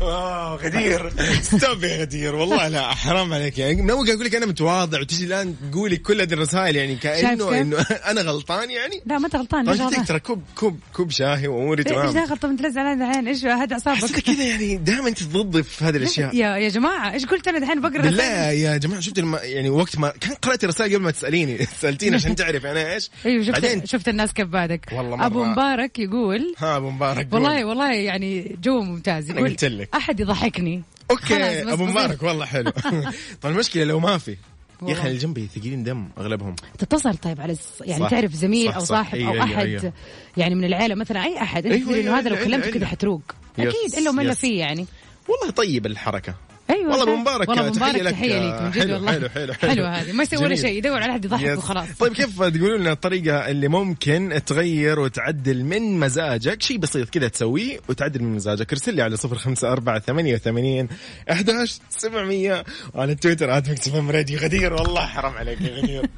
wow 0.00 0.54
غدير. 0.64 1.12
stop 1.42 1.84
يا 1.84 2.00
غدير. 2.00 2.34
والله 2.34 2.68
لا 2.68 2.94
حرام 2.94 3.32
عليك. 3.34 3.58
يعني 3.58 3.82
من 3.82 3.90
اول 3.90 4.10
أقول 4.10 4.24
لك 4.24 4.34
أنا 4.34 4.46
متواضع 4.46 5.00
وتجي 5.00 5.24
الآن 5.24 5.54
تقولي 5.72 5.96
كل 5.96 6.20
هذه 6.20 6.32
الرسائل 6.32 6.76
يعني 6.76 6.96
كأنه؟ 6.96 7.60
إنه 7.60 7.76
أنا 8.10 8.20
غلطان 8.20 8.70
يعني؟ 8.70 9.02
لا 9.06 9.18
ما 9.18 9.26
أنت 9.26 9.36
غلطان 9.36 9.74
طيب 9.74 10.04
ترى 10.06 10.20
كوب 10.20 10.42
كوب 10.56 10.80
كوب 10.92 11.10
شاهي 11.10 11.48
وأموري 11.48 11.82
إيش 11.86 11.92
تمام. 11.92 12.14
داخل؟ 12.14 12.36
طب 12.36 12.48
أنت 12.48 12.78
على 12.78 12.96
دحين 12.96 13.28
إيش 13.28 13.46
حسيت 13.46 13.72
أعصابك؟ 13.72 14.20
كذا 14.20 14.44
يعني 14.44 14.76
دائما 14.76 15.08
أنت 15.08 15.22
ضدي 15.22 15.62
في 15.62 15.84
هذه 15.84 15.96
الأشياء. 15.96 16.34
يا 16.34 16.56
يا 16.56 16.68
جماعة 16.68 17.12
إيش 17.12 17.26
قلت 17.26 17.48
أنا 17.48 17.58
دحين 17.58 17.80
بقرأ 17.80 18.00
رسائل؟ 18.00 18.58
يا 18.58 18.76
جماعة 18.76 19.00
شفت 19.00 19.18
يعني 19.42 19.70
وقت 19.70 19.98
ما 19.98 20.08
كان 20.20 20.34
قرأت 20.34 20.64
الرسائل 20.64 20.94
قبل 20.94 21.02
ما 21.02 21.10
تسأليني. 21.10 21.66
سألتيني 21.82 22.16
عشان 22.16 22.34
تعرف 22.52 22.66
أنا 22.66 22.94
إيش 22.94 23.10
أيوه 23.26 23.42
شفت 23.44 23.52
بعدين 23.62 23.86
شفت 23.86 24.08
الناس 24.08 24.32
كيف 24.32 24.46
بعدك 24.48 24.86
والله 24.92 25.16
مرة. 25.16 25.26
أبو 25.26 25.44
مبارك 25.44 25.98
يقول 25.98 26.54
ها 26.58 26.76
أبو 26.76 26.90
مبارك 26.90 27.30
قول. 27.32 27.42
والله 27.42 27.64
والله 27.64 27.94
يعني 27.94 28.56
جو 28.62 28.80
ممتاز 28.80 29.30
يقول 29.30 29.48
قلت 29.48 29.64
لك. 29.64 29.88
أحد 29.94 30.20
يضحكني 30.20 30.82
okay 31.10 31.72
أبو. 31.72 31.84
مبارك 31.84 32.22
والله 32.22 32.46
حلو 32.46 32.70
طيب 33.42 33.52
المشكلة 33.52 33.84
لو 33.84 34.00
ما 34.00 34.18
في 34.18 34.30
يا 34.30 34.36
والله. 34.82 34.98
أخي 34.98 35.08
اللي 35.08 35.18
جنبي 35.18 35.48
ثقيلين 35.54 35.84
دم 35.84 36.08
أغلبهم 36.18 36.56
تتصل 36.78 37.16
طيب 37.16 37.40
على 37.40 37.56
يعني 37.84 38.04
صح. 38.04 38.10
تعرف 38.10 38.32
زميل 38.32 38.68
صح، 38.68 38.74
أو 38.74 38.80
صح. 38.80 38.86
صاحب 38.86 39.14
أيوة، 39.18 39.28
أو 39.28 39.32
أيوة، 39.34 39.44
أحد 39.44 39.66
أيوة. 39.66 39.92
يعني 40.36 40.54
من 40.54 40.64
العيلة 40.64 40.94
مثلا 40.94 41.24
أي 41.24 41.42
أحد 41.42 41.66
أنت 41.66 41.74
أيوة، 41.74 41.88
إنه 41.90 41.96
أيوة، 42.00 42.18
هذا 42.18 42.28
لو 42.28 42.36
أيوة، 42.36 42.46
كلمته 42.46 42.64
أيوة. 42.64 42.74
كذا 42.78 42.86
حتروق 42.86 43.22
أكيد 43.58 43.94
إلا 43.98 44.30
يس. 44.30 44.38
فيه 44.38 44.58
يعني 44.60 44.86
والله 45.28 45.50
طيب 45.50 45.86
الحركة 45.86 46.34
أيوه 46.70 46.98
والله 46.98 47.16
مبارك 47.16 47.48
والله 47.48 47.70
مبارك 47.70 48.02
لك. 48.02 48.12
تحية 48.12 48.38
ليك 48.38 48.62
من 48.62 48.70
جد 48.70 48.80
حلو، 48.80 48.94
والله. 48.94 49.12
حلو، 49.12 49.28
حلو، 49.28 49.54
حلو. 49.54 49.84
هذه. 49.84 50.12
ما 50.12 50.22
يسوي 50.22 50.44
ولا. 50.44 50.56
شيء 50.56 50.78
يدور 50.78 51.02
على 51.02 51.12
احد 51.12 51.24
يضحك. 51.24 51.58
وخلاص. 51.58 51.86
طيب 51.98 52.12
كيف 52.12 52.42
تقولون 52.42 52.80
لنا 52.80 52.92
الطريقة 52.92 53.50
اللي 53.50 53.68
ممكن 53.68 54.40
تغير 54.46 55.00
وتعدل 55.00 55.64
من 55.64 56.00
مزاجك؟ 56.00 56.62
شيء 56.62 56.78
بسيط 56.78 57.08
كذا 57.08 57.28
تسويه 57.28 57.78
وتعدل 57.88 58.22
من 58.22 58.34
مزاجك. 58.34 58.72
ارسل 58.72 58.94
لي 58.94 59.02
على 59.02 59.16
صفر 59.16 59.38
خمسة 59.38 59.72
أربعة 59.72 59.98
ثمانية 59.98 60.34
وثمانين 60.34 60.88
أحداش 61.32 61.78
سبعمية. 61.90 62.64
وعلى 62.94 63.14
تويتر 63.14 63.50
عاد 63.50 63.70
مكتب 63.70 63.96
إم 63.96 64.10
راديو. 64.10 64.38
غدير 64.38 64.72
والله 64.72 65.06
حرام 65.06 65.34
عليك 65.34 65.60
يا 65.60 65.76
غدير. 65.76 66.08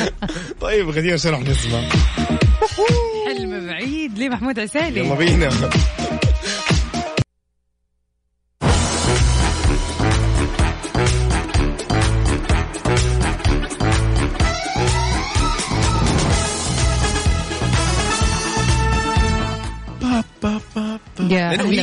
طيب 0.60 0.88
غدير 0.88 1.16
شو 1.16 1.30
راح 1.30 1.40
نسمع؟ 1.40 1.88
حلم 3.26 3.66
بعيد 3.66 4.18
ليه 4.18 4.28
محمود 4.28 4.58
عسالي. 4.60 5.00
يلا 5.00 5.14
بينا. 5.14 5.50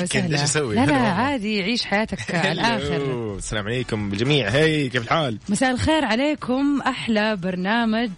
ويكند. 0.02 0.32
إيش 0.32 0.42
أسوي؟ 0.42 0.76
لا 0.76 0.86
لا. 0.86 0.96
عادي 0.96 1.62
عيش 1.62 1.86
حياتك 1.86 2.36
على 2.36 2.52
الآخر. 2.62 3.36
السلام 3.38 3.66
عليكم 3.66 4.10
بالجميع 4.10 4.50
هي 4.50 4.90
كيف 4.90 5.04
الحال؟ 5.04 5.38
مساء 5.50 5.72
الخير 5.72 6.06
عليكم 6.06 6.82
أحلى 6.88 7.36
برنامج 7.36 8.10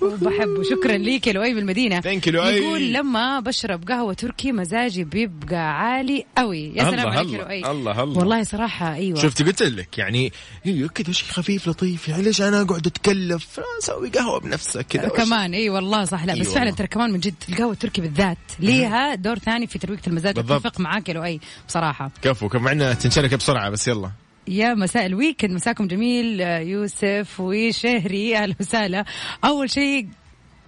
وبحبه. 0.00 0.62
شكرا 0.62 0.96
ليك 0.96 1.26
يا 1.26 1.32
لؤي 1.32 1.54
Thank 2.00 2.24
you 2.26 2.28
لؤي. 2.28 2.56
يقول 2.56 2.92
لما 2.92 3.40
بشرب 3.40 3.88
قهوة 3.88 4.14
تركي 4.14 4.52
مزاجي 4.52 5.04
بيبقى 5.04 5.80
عالي 5.80 6.24
قوي 6.38 6.72
يا 6.74 6.84
سلام 6.84 6.94
الله 7.08 7.18
عليك 7.18 7.32
يا 7.32 7.38
لؤي. 7.38 7.70
الله 7.70 8.02
الله. 8.02 8.18
والله 8.18 8.42
صراحة 8.42 8.94
أيوه. 8.94 9.20
شفتي 9.20 9.44
قلت 9.44 9.62
لك 9.62 9.98
يعني 9.98 10.32
أيوه 10.66 10.88
كذا 10.88 11.12
شيء 11.12 11.28
خفيف 11.28 11.68
لطيف. 11.68 12.08
يعني 12.08 12.22
ليش 12.22 12.42
أنا 12.42 12.62
أقعد 12.62 12.86
أتكلف؟ 12.86 13.60
سوي 13.80 14.08
قهوة 14.08 14.40
بنفسك 14.40 14.86
كذا 14.86 15.08
كمان 15.08 15.54
اي 15.54 15.70
والله 15.70 16.04
صح. 16.04 16.24
لا 16.24 16.32
بس 16.32 16.38
والله. 16.38 16.54
فعلا 16.54 16.70
ترى 16.70 16.86
كمان 16.86 17.10
من 17.10 17.20
جد 17.20 17.34
القهوة 17.48 17.72
التركي 17.72 18.00
بالذات 18.00 18.38
ليها 18.60 19.14
دور 19.14 19.38
ثاني 19.38 19.66
في 19.66 19.78
ترويقة 19.78 20.06
المزاج. 20.06 20.38
أتفق 20.38 20.80
معاك 20.80 21.08
يا 21.08 21.14
لؤي 21.14 21.40
بصراحة. 21.68 22.10
كفو 22.22 22.48
كم 22.48 22.62
معنا 22.62 22.94
تنشرك 22.94 23.34
بسرعة 23.34 23.70
بس 23.70 23.88
يلا. 23.88 24.10
يا 24.48 24.74
مساء 24.74 25.06
الويكند. 25.06 25.50
مساكم 25.50 25.86
جميل 25.86 26.40
يوسف 26.40 27.40
وشهري. 27.40 28.36
أهلا 28.36 28.54
وسهلا. 28.60 29.04
أول 29.44 29.70
شيء 29.70 30.08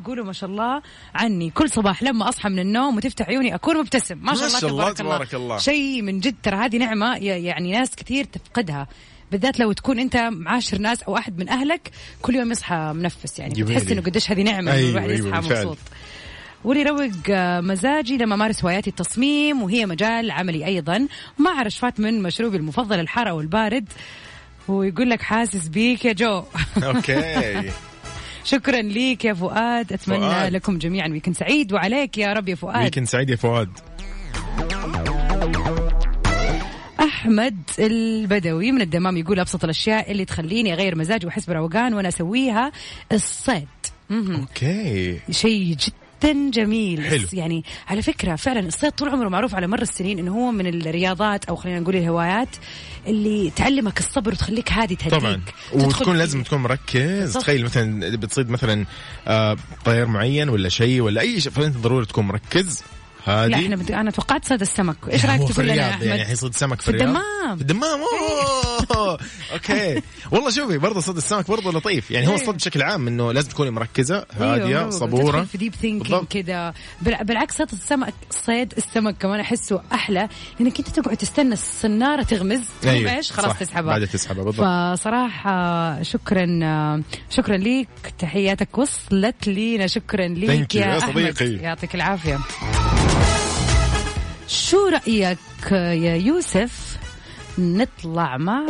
قولوا 0.04 0.24
ما 0.24 0.32
شاء 0.32 0.50
الله 0.50 0.82
عني. 1.14 1.50
كل 1.50 1.70
صباح 1.70 2.02
لما 2.02 2.28
أصحى 2.28 2.48
من 2.48 2.58
النوم 2.58 2.96
وتفتح 2.96 3.28
عيوني 3.28 3.54
أكون 3.54 3.78
مبتسم. 3.78 4.18
ما 4.18 4.34
شاء 4.34 4.42
ما 4.42 4.46
الله 4.46 4.60
شاء 4.60 4.70
الله، 4.70 4.92
تبارك 4.92 4.96
تبارك 4.96 5.34
الله. 5.34 5.58
شيء 5.58 6.02
من 6.02 6.20
جد 6.20 6.34
ترى 6.42 6.56
هذه 6.56 6.76
نعمة 6.76 7.16
يعني 7.16 7.72
ناس 7.72 7.96
كثير 7.96 8.24
تفقدها. 8.24 8.88
بالذات 9.32 9.60
لو 9.60 9.72
تكون 9.72 9.98
أنت 9.98 10.16
معاشر 10.16 10.78
ناس 10.78 11.02
أو 11.02 11.16
أحد 11.16 11.38
من 11.38 11.48
أهلك 11.48 11.90
كل 12.22 12.34
يوم 12.34 12.52
يصحى 12.52 12.92
منفس 12.94 13.38
يعني. 13.38 13.62
بتحس 13.62 13.92
إنه 13.92 14.02
قديش 14.02 14.30
هذه 14.30 14.42
نعمة 14.42 14.72
أيوة، 14.72 14.78
أيوة 14.78 14.90
الواحد 14.90 15.10
أيوة، 15.10 15.28
يصحى 15.28 15.40
بالفعل. 15.40 15.66
مبسوط. 15.66 15.78
واللي 16.64 16.82
يروق 16.82 17.10
آه، 17.30 17.60
مزاجي 17.60 18.16
لما 18.16 18.36
أمارس 18.36 18.64
هواياتي 18.64 18.90
التصميم 18.90 19.62
وهي 19.62 19.86
مجال 19.86 20.30
عملي 20.30 20.66
أيضا. 20.66 21.08
مع 21.38 21.62
رشفات 21.62 22.00
من 22.00 22.22
مشروبي 22.22 22.56
المفضل 22.56 23.00
الحار 23.00 23.28
أو 23.28 23.40
البارد. 23.40 23.88
ويقول 24.68 25.10
لك 25.10 25.22
حاسس 25.22 25.68
بيك 25.68 26.04
يا 26.04 26.12
جو. 26.12 26.42
okay. 26.84 27.70
شكرا 28.44 28.82
ليك 28.82 29.24
يا 29.24 29.34
فؤاد. 29.34 29.92
أتمنى 29.92 30.18
فؤاد. 30.20 30.52
لكم 30.52 30.78
جميعا 30.78 31.08
weekend 31.08 31.36
سعيد. 31.36 31.72
وعليك 31.72 32.18
يا 32.18 32.32
رب 32.32 32.48
يا 32.48 32.54
فؤاد. 32.54 32.82
weekend 32.82 33.06
سعيد 33.06 33.30
يا 33.30 33.36
فؤاد. 33.36 33.70
أحمد 37.00 37.56
البدوي 37.78 38.72
من 38.72 38.80
الدمام 38.80 39.16
يقول 39.16 39.40
أبسط 39.40 39.64
الأشياء 39.64 40.10
اللي 40.10 40.24
تخليني 40.24 40.72
أغير 40.72 40.96
مزاجي 40.96 41.26
وأحس 41.26 41.46
بروقان 41.46 41.94
وأنا 41.94 42.08
أسويها 42.08 42.72
الصيد. 43.12 43.68
أوكي. 44.10 45.20
شيء 45.30 45.76
جدا 46.24 46.50
جميل. 46.50 47.04
حلو. 47.04 47.26
يعني 47.32 47.64
على 47.88 48.02
فكرة 48.02 48.36
فعلا 48.36 48.60
الصيد 48.60 48.92
طول 48.92 49.08
عمره 49.08 49.28
معروف 49.28 49.54
على 49.54 49.66
مر 49.66 49.82
السنين 49.82 50.18
إنه 50.18 50.34
هو 50.34 50.50
من 50.50 50.66
الرياضات 50.66 51.44
أو 51.44 51.56
خلينا 51.56 51.80
نقول 51.80 51.96
الهوايات 51.96 52.48
اللي 53.06 53.50
تعلمك 53.56 53.98
الصبر 53.98 54.32
وتخليك 54.32 54.72
هادي 54.72 54.96
تهديك. 54.96 55.20
طبعا. 55.20 55.40
وتكون 55.72 56.16
لازم 56.16 56.42
تكون 56.42 56.58
مركز. 56.58 57.20
بالضبط. 57.20 57.42
تخيل 57.42 57.64
مثلا 57.64 58.16
بتصيد 58.16 58.50
مثلا 58.50 58.86
آه، 59.28 59.56
طير 59.84 60.06
معين 60.06 60.48
ولا 60.48 60.68
شيء 60.68 61.00
ولا 61.00 61.20
أي 61.20 61.40
شيء 61.40 61.52
فأنت 61.52 61.76
ضروري 61.76 62.06
تكون 62.06 62.24
مركز. 62.26 62.82
هادي 63.28 63.50
لا 63.52 63.58
إحنا 63.58 63.76
بد... 63.76 63.90
أنا 63.92 64.10
توقعت 64.10 64.44
صيد 64.44 64.60
السمك. 64.60 64.96
إيش 65.12 65.24
رأيك 65.26 65.46
في 65.46 65.52
تقول 65.52 65.66
لنا 65.66 65.74
يا 65.74 65.80
الرياض 65.88 66.02
يعني 66.02 66.12
احمد 66.22 66.28
حيصيد 66.30 66.54
سمك 66.54 66.80
في, 66.80 66.84
في 66.84 66.90
الرياض؟ 66.90 67.08
الدمام. 67.08 67.56
في 67.56 67.62
الدمام؟ 67.62 68.00
أوه! 68.90 69.18
okay. 69.52 70.02
والله 70.30 70.50
شوفي 70.50 70.78
برضه 70.78 71.00
صيد 71.00 71.16
السمك 71.16 71.48
برضه 71.48 71.72
لطيف. 71.72 72.10
يعني 72.10 72.26
هو 72.26 72.30
أيوه. 72.30 72.40
الصيد 72.42 72.56
بشكل 72.56 72.82
عام 72.82 73.08
إنه 73.08 73.32
لازم 73.32 73.48
تكوني 73.48 73.70
مركزة 73.70 74.26
هادية 74.40 74.64
أيوة، 74.64 74.82
هو 74.82 74.90
صبورة. 74.90 75.42
في 75.44 75.58
deep 75.58 75.74
thinking. 75.74 76.24
كذا 76.24 76.74
بال- 77.02 77.24
بالعكس 77.24 77.56
صيد 77.56 77.68
السمك 77.72 78.14
صيد 78.30 78.74
السمك 78.76 79.16
كمان 79.18 79.40
أحسه 79.40 79.82
أحلى. 79.92 80.28
لانك 80.60 80.78
أنت 80.78 80.88
تقعد 80.88 81.16
تستنى 81.16 81.52
الصنارة 81.52 82.22
تغمز. 82.22 82.60
ثم 82.82 82.88
أيوة، 82.88 83.16
إيش 83.16 83.32
خلاص 83.32 83.58
تسحبها. 83.58 83.90
بعدها 83.90 84.06
تسحبها، 84.06 84.44
بالضبط. 84.44 84.66
فصراحة 84.98 86.02
شكرا 86.02 86.46
شكرا 87.30 87.56
ليك. 87.56 87.88
تحياتك 88.18 88.78
وصلت 88.78 89.46
لينا. 89.48 89.86
شكرا 89.86 90.26
ليك 90.28 90.74
يا, 90.74 90.86
يا. 90.86 90.98
صديقي. 90.98 91.52
يعطيك 91.54 91.94
العافية. 91.94 92.38
شو 94.48 94.88
رأيك 94.88 95.38
يا 95.72 96.14
يوسف 96.16 96.96
نطلع 97.58 98.36
مع 98.36 98.62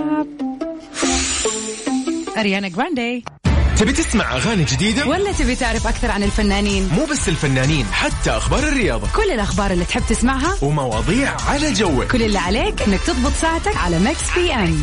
أريانا 2.38 2.68
جراندي 2.68 3.25
تبي 3.76 3.92
تسمع 3.92 4.37
أغاني 4.37 4.64
جديدة؟ 4.64 5.06
ولا 5.06 5.32
تبي 5.32 5.54
تعرف 5.54 5.87
أكثر 5.87 6.11
عن 6.11 6.23
الفنانين؟ 6.23 6.88
مو 6.92 7.04
بس 7.04 7.28
الفنانين 7.28 7.87
حتى 7.92 8.30
أخبار 8.30 8.58
الرياضة. 8.58 9.08
كل 9.16 9.30
الأخبار 9.30 9.70
اللي 9.70 9.85
تحب 9.85 10.02
تسمعها؟ 10.08 10.58
ومواضيع 10.62 11.37
على 11.49 11.73
جوك. 11.73 12.04
كل 12.04 12.23
اللي 12.23 12.38
عليك 12.38 12.82
إنك 12.82 13.00
تضبط 13.00 13.32
ساعتك 13.32 13.76
على 13.76 13.99
Mix 13.99 14.35
PM. 14.38 14.83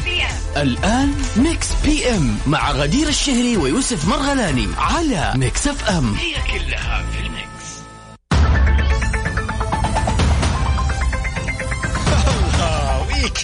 الآن 0.58 1.14
Mix 1.38 1.68
PM 1.86 2.38
مع 2.48 2.72
غدير 2.72 3.08
الشهري 3.08 3.58
ويوسف 3.58 4.08
مرغلاني 4.08 4.68
على 4.78 5.34
Mix 5.36 5.68
FM. 5.68 6.14
هي 6.14 6.34
كلها 6.60 7.06
في 7.12 7.25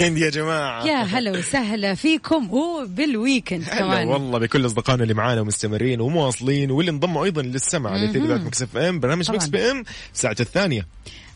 ال 0.02 0.04
mix 0.04 0.12
آه، 0.12 0.14
weekend 0.14 0.18
يا 0.18 0.30
جماعة. 0.30 0.86
يا 0.86 1.04
هلا 1.04 1.32
وسهلا 1.32 1.96
فيكم 1.96 2.54
وبال 2.54 2.87
weekend 2.87 3.64
كمان. 3.64 4.08
والله 4.08 4.40
بكل 4.40 4.66
أصدقائنا 4.66 5.04
اللي 5.04 5.14
معانا 5.14 5.42
ومستمرين 5.42 6.02
ومواصلين 6.02 6.72
واللي 6.72 6.92
انضموا 6.92 7.26
أيضا 7.26 7.42
للسمع 7.42 7.90
على 7.92 8.08
تلفزيون 8.08 8.46
Mix 8.46 8.62
FM 8.62 9.00
برنامج. 9.00 9.32
Mix 9.32 9.48
PM 9.48 9.84
ساعته 10.14 10.42
الثانية. 10.42 10.88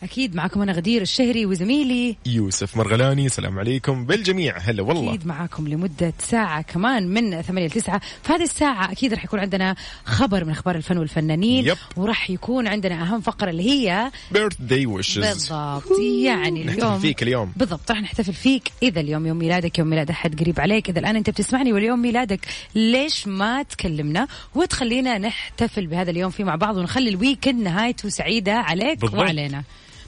أكيد 0.02 0.34
معكم 0.34 0.62
أنا 0.62 0.72
غدير 0.72 1.02
الشهري 1.02 1.46
وزميلي 1.46 2.16
يوسف 2.26 2.76
مرغلاني. 2.76 3.26
السلام 3.26 3.58
عليكم 3.58 4.06
بالجميع. 4.06 4.58
هلا 4.58 4.82
والله. 4.82 5.14
أكيد 5.14 5.26
معاكم 5.26 5.68
لمدة 5.68 6.12
ساعة 6.18 6.62
كمان 6.62 7.08
من 7.08 7.42
8 7.42 7.66
ل 7.66 7.70
9 7.70 8.00
في 8.22 8.32
هذه 8.32 8.42
الساعة 8.42 8.92
أكيد 8.92 9.14
راح 9.14 9.24
يكون 9.24 9.40
عندنا 9.40 9.76
خبر 10.04 10.44
من 10.44 10.50
أخبار 10.50 10.76
الفن 10.76 10.98
والفنانين 10.98 11.66
yep. 11.66 11.76
وراح 11.96 12.30
يكون 12.30 12.68
عندنا 12.68 13.02
أهم 13.02 13.20
فقرة 13.20 13.50
اللي 13.50 13.70
هي 13.70 14.10
birthday 14.30 14.86
wishes 14.86 15.18
بالضبط. 15.18 15.98
يعني 16.24 16.64
نحتفل 16.64 16.84
اليوم 16.84 16.98
فيك 16.98 17.22
اليوم. 17.22 17.52
بالضبط. 17.56 17.90
راح 17.90 18.00
نحتفل 18.00 18.32
فيك. 18.32 18.72
إذا 18.82 19.00
اليوم 19.00 19.26
يوم 19.26 19.36
ميلادك 19.38 19.78
يوم 19.78 19.88
ميلاد 19.88 20.10
أحد 20.10 20.40
قريب 20.40 20.60
عليك. 20.60 20.88
إذا 20.88 20.98
الآن 20.98 21.16
أنت 21.16 21.30
بتسمعني 21.30 21.72
واليوم 21.72 22.02
ميلادك 22.02 22.40
ليش 22.74 23.26
ما 23.26 23.62
تكلمنا 23.62 24.28
وتخلينا 24.54 25.18
نحتفل 25.18 25.86
بهذا 25.86 26.10
اليوم 26.10 26.30
فيه 26.30 26.44
مع 26.44 26.54
بعض 26.54 26.76
ونخلي 26.76 27.08
ال 27.10 27.17
weekend 27.17 27.62
نهايته 27.62 28.08
سعيدة 28.08 28.52
عليك 28.52 29.00
بالضبط. 29.00 29.20
وعلينا؟ 29.20 29.62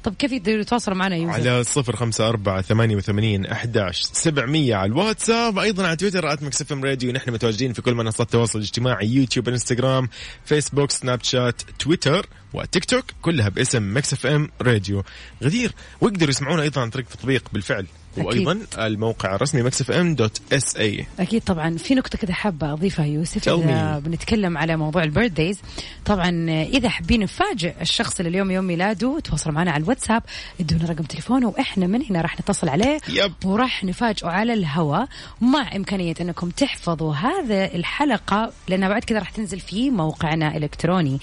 طب 0.04 0.14
كيف 0.14 0.32
يقدروا 0.32 0.60
يتواصلوا 0.60 0.96
معنا 0.96 1.16
يوسف؟ 1.16 1.34
على 1.34 1.64
صفر 1.64 1.96
خمسة 1.96 2.28
أربعة 2.28 2.62
ثمانية 2.62 2.96
وثمانين 2.96 3.46
أحداش 3.46 4.02
سبعمية. 4.02 4.74
على 4.74 4.92
الواتساب 4.92 5.58
أيضا 5.58 5.86
على 5.86 5.96
تويتر 5.96 6.32
at 6.32 6.42
Mix 6.42 6.72
FM 6.72 6.84
Radio. 6.84 7.12
نحن 7.12 7.30
متواجدين 7.30 7.72
في 7.72 7.82
كل 7.82 7.94
منصات 7.94 8.26
التواصل 8.26 8.58
الاجتماعي 8.58 9.08
يوتيوب 9.08 9.48
إنستغرام 9.48 10.08
فيسبوك 10.44 10.90
سناب 10.90 11.22
شات 11.22 11.62
تويتر 11.78 12.26
وتيك 12.52 12.84
توك 12.84 13.04
كلها 13.22 13.48
باسم 13.48 13.96
Mix 13.96 14.26
FM 14.26 14.48
Radio. 14.62 15.02
غدير 15.44 15.72
ويقدروا 16.00 16.30
يسمعونا 16.30 16.62
أيضا 16.62 16.80
عن 16.80 16.90
طريق 16.90 17.06
تطبيق 17.06 17.48
بالفعل 17.52 17.86
أكيد. 18.20 18.46
وأيضا 18.46 18.86
الموقع 18.86 19.34
الرسمي 19.34 19.62
Mix 19.62 19.90
FM 19.90 20.14
dot 20.14 20.40
SA 20.52 21.06
أكيد 21.20 21.42
طبعا 21.42 21.76
في 21.76 21.94
نقطه 21.94 22.18
كده 22.18 22.32
حابة 22.32 22.72
أضيفها 22.72 23.06
يوسف 23.06 23.48
إذا. 23.48 23.98
بنتكلم 23.98 24.58
على 24.58 24.76
موضوع 24.76 25.02
ال 25.02 25.08
birthdays 25.08 25.58
طبعا 26.04 26.50
إذا 26.62 26.88
حابين 26.88 27.20
نفاجئ 27.20 27.74
الشخص 27.80 28.20
اللي 28.20 28.30
اليوم 28.30 28.50
يوم 28.50 28.64
ميلاده 28.64 29.20
تواصلوا 29.24 29.54
معنا 29.54 29.70
على 29.70 29.82
الواتساب 29.82 30.22
ادونا 30.60 30.84
رقم 30.84 31.04
تليفونه 31.04 31.48
وإحنا 31.48 31.86
من 31.86 32.02
هنا 32.10 32.20
راح 32.20 32.40
نتصل 32.40 32.68
عليه 32.68 33.00
yep. 33.08 33.32
وراح 33.44 33.84
نفاجئه 33.84 34.28
على 34.28 34.52
الهواء 34.52 35.08
مع 35.40 35.76
إمكانية 35.76 36.14
أنكم 36.20 36.50
تحفظوا 36.50 37.14
هذا 37.14 37.64
الحلقة 37.74 38.52
لأنها 38.68 38.88
بعد 38.88 39.04
كذا 39.04 39.18
راح 39.18 39.30
تنزل 39.30 39.60
في 39.60 39.90
موقعنا 39.90 40.56
الإلكتروني 40.56 41.18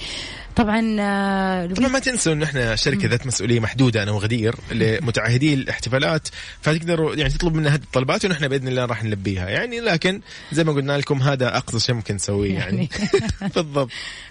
طبعا 0.55 0.95
آه، 0.99 1.65
طبعا 1.67 1.87
ما 1.89 1.99
تنسوا 1.99 2.33
إن 2.33 2.43
إحنا 2.43 2.75
شركة 2.75 3.07
ذات 3.07 3.27
مسؤولية 3.27 3.59
محدودة 3.59 4.03
أنا 4.03 4.11
وغدير 4.11 4.55
لمتعهدي 4.71 5.53
الاحتفالات. 5.53 6.27
فتقدروا 6.61 7.15
يعني 7.15 7.29
تطلب 7.33 7.53
منا 7.55 7.69
هذه 7.69 7.75
الطلبات 7.83 8.25
ونحن 8.25 8.47
بإذن 8.47 8.67
الله 8.67 8.85
راح 8.85 9.03
نلبيها. 9.03 9.49
يعني 9.49 9.79
لكن 9.79 10.21
زي 10.51 10.63
ما 10.63 10.73
قلنا 10.73 10.97
لكم 10.97 11.21
هذا 11.21 11.57
أقصى 11.57 11.79
شيء 11.79 11.95
ممكن 11.95 12.15
نسويه 12.15 12.53
يعني. 12.53 12.89
بالضبط. 13.55 13.89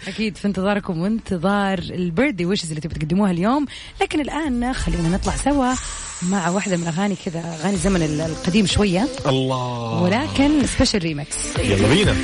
أكيد 0.08 0.36
في 0.36 0.44
انتظاركم 0.48 0.98
وانتظار 1.00 1.78
ال 1.78 1.85
birthday 1.85 2.44
wishes 2.46 2.68
اللي 2.68 2.80
تبي 2.80 2.94
تقدموها 2.94 3.30
اليوم. 3.30 3.66
لكن 4.00 4.20
الآن 4.20 4.72
خلينا 4.72 5.08
نطلع 5.08 5.36
سوا 5.36 5.74
مع 6.22 6.48
واحدة 6.48 6.76
من 6.76 6.86
أغاني 6.86 7.16
كذا 7.24 7.40
أغاني 7.60 7.74
الزمن 7.74 8.02
ال- 8.02 8.20
القديم 8.20 8.66
شوية. 8.66 9.08
الله. 9.26 10.02
ولكن 10.02 10.66
special 10.66 10.98
remix 10.98 11.36
يلا 11.58 11.88
بينا. 11.88 12.14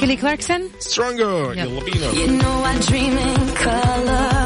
كيلي 0.00 0.16
كلاركسون 0.16 0.60
سترونجر 0.78 1.52
يلا. 1.56 1.62
يلا 1.62 1.80
بينا 2.90 4.39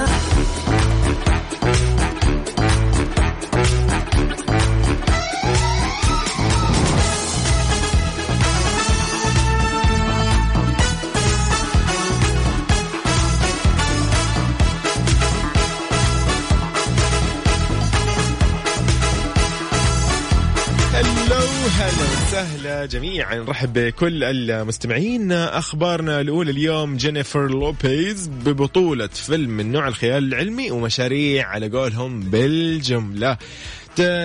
جميعا. 22.87 23.35
نرحب 23.35 23.73
بكل 23.73 24.25
المستمعين. 24.25 25.33
أخبارنا 25.33 26.21
الأولى 26.21 26.51
اليوم 26.51 26.97
جينيفر 26.97 27.51
لوبيز 27.51 28.29
ببطولة 28.29 29.07
فيلم 29.07 29.51
من 29.51 29.73
نوع 29.73 29.89
الخيال 29.89 30.25
العلمي 30.25 30.71
ومشاريع 30.71 31.49
على 31.49 31.69
قولهم 31.69 32.21
بالجملة. 32.21 33.37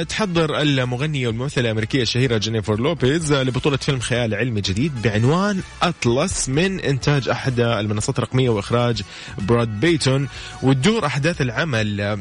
تحضر 0.10 0.62
المغنية 0.62 1.28
والممثلة 1.28 1.64
الأمريكية 1.64 2.02
الشهيرة 2.02 2.38
جينيفر 2.38 2.80
لوبيز 2.80 3.34
لبطولة 3.34 3.78
فيلم 3.78 4.00
خيال 4.00 4.36
علمي 4.36 4.62
جديد 4.62 5.02
بعنوان 5.02 5.62
أطلس 5.82 6.50
من 6.50 6.80
إنتاج 6.80 7.30
أحد 7.30 7.60
المنصات 7.60 8.18
الرقمية 8.18 8.50
وإخراج 8.50 9.02
براد 9.38 9.80
بيتون. 9.80 10.28
وتدور 10.64 11.06
أحداث 11.06 11.42
العمل 11.42 12.20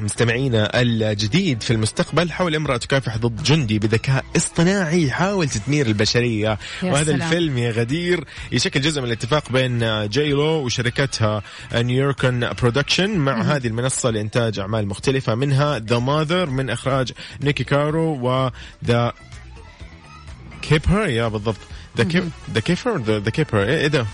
مستمعينا 0.00 0.80
الجديد 0.82 1.62
في 1.62 1.70
المستقبل 1.70 2.32
حول 2.32 2.54
امرأة 2.54 2.76
تكافح 2.76 3.16
ضد 3.16 3.42
جندي 3.42 3.78
بذكاء 3.78 4.24
اصطناعي. 4.36 5.06
يحاول 5.06 5.48
تدمير 5.48 5.86
البشرية. 5.86 6.58
وهذا 6.82 7.04
سلام. 7.04 7.22
الفيلم 7.22 7.58
يا 7.58 7.70
غدير 7.70 8.24
يشكل 8.52 8.80
جزء 8.80 9.00
من 9.00 9.06
الاتفاق 9.06 9.52
بين 9.52 10.08
جيلو 10.08 10.44
وشركتها 10.44 11.42
Nuyorican 11.74 12.50
Productions 12.62 13.10
مع 13.10 13.42
هذه 13.42 13.66
المنصة 13.66 14.10
لإنتاج 14.10 14.58
أعمال 14.58 14.86
مختلفة 14.88 15.34
منها 15.34 15.78
The 15.78 15.98
Mother 15.98 16.50
من 16.50 16.70
إخراج 16.70 17.12
نيكي 17.42 17.64
كارو 17.64 18.18
و 18.20 18.43
The 18.43 19.12
Keeper 20.62 21.08
يا 21.08 21.28
بالضبط. 21.28 21.56
The 21.96 22.04
Keep 22.04 22.30
The 22.52 22.60
Keeper 22.60 22.98
The 22.98 23.30
Keeper 23.30 23.62
إيه 23.62 23.86
ده؟ 23.86 24.06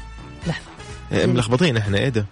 لحظة. 0.46 0.64
إيه، 1.12 1.26
ملخبطين 1.26 1.76
إحنا 1.76 1.98
إيه 1.98 2.08
ده؟ 2.08 2.26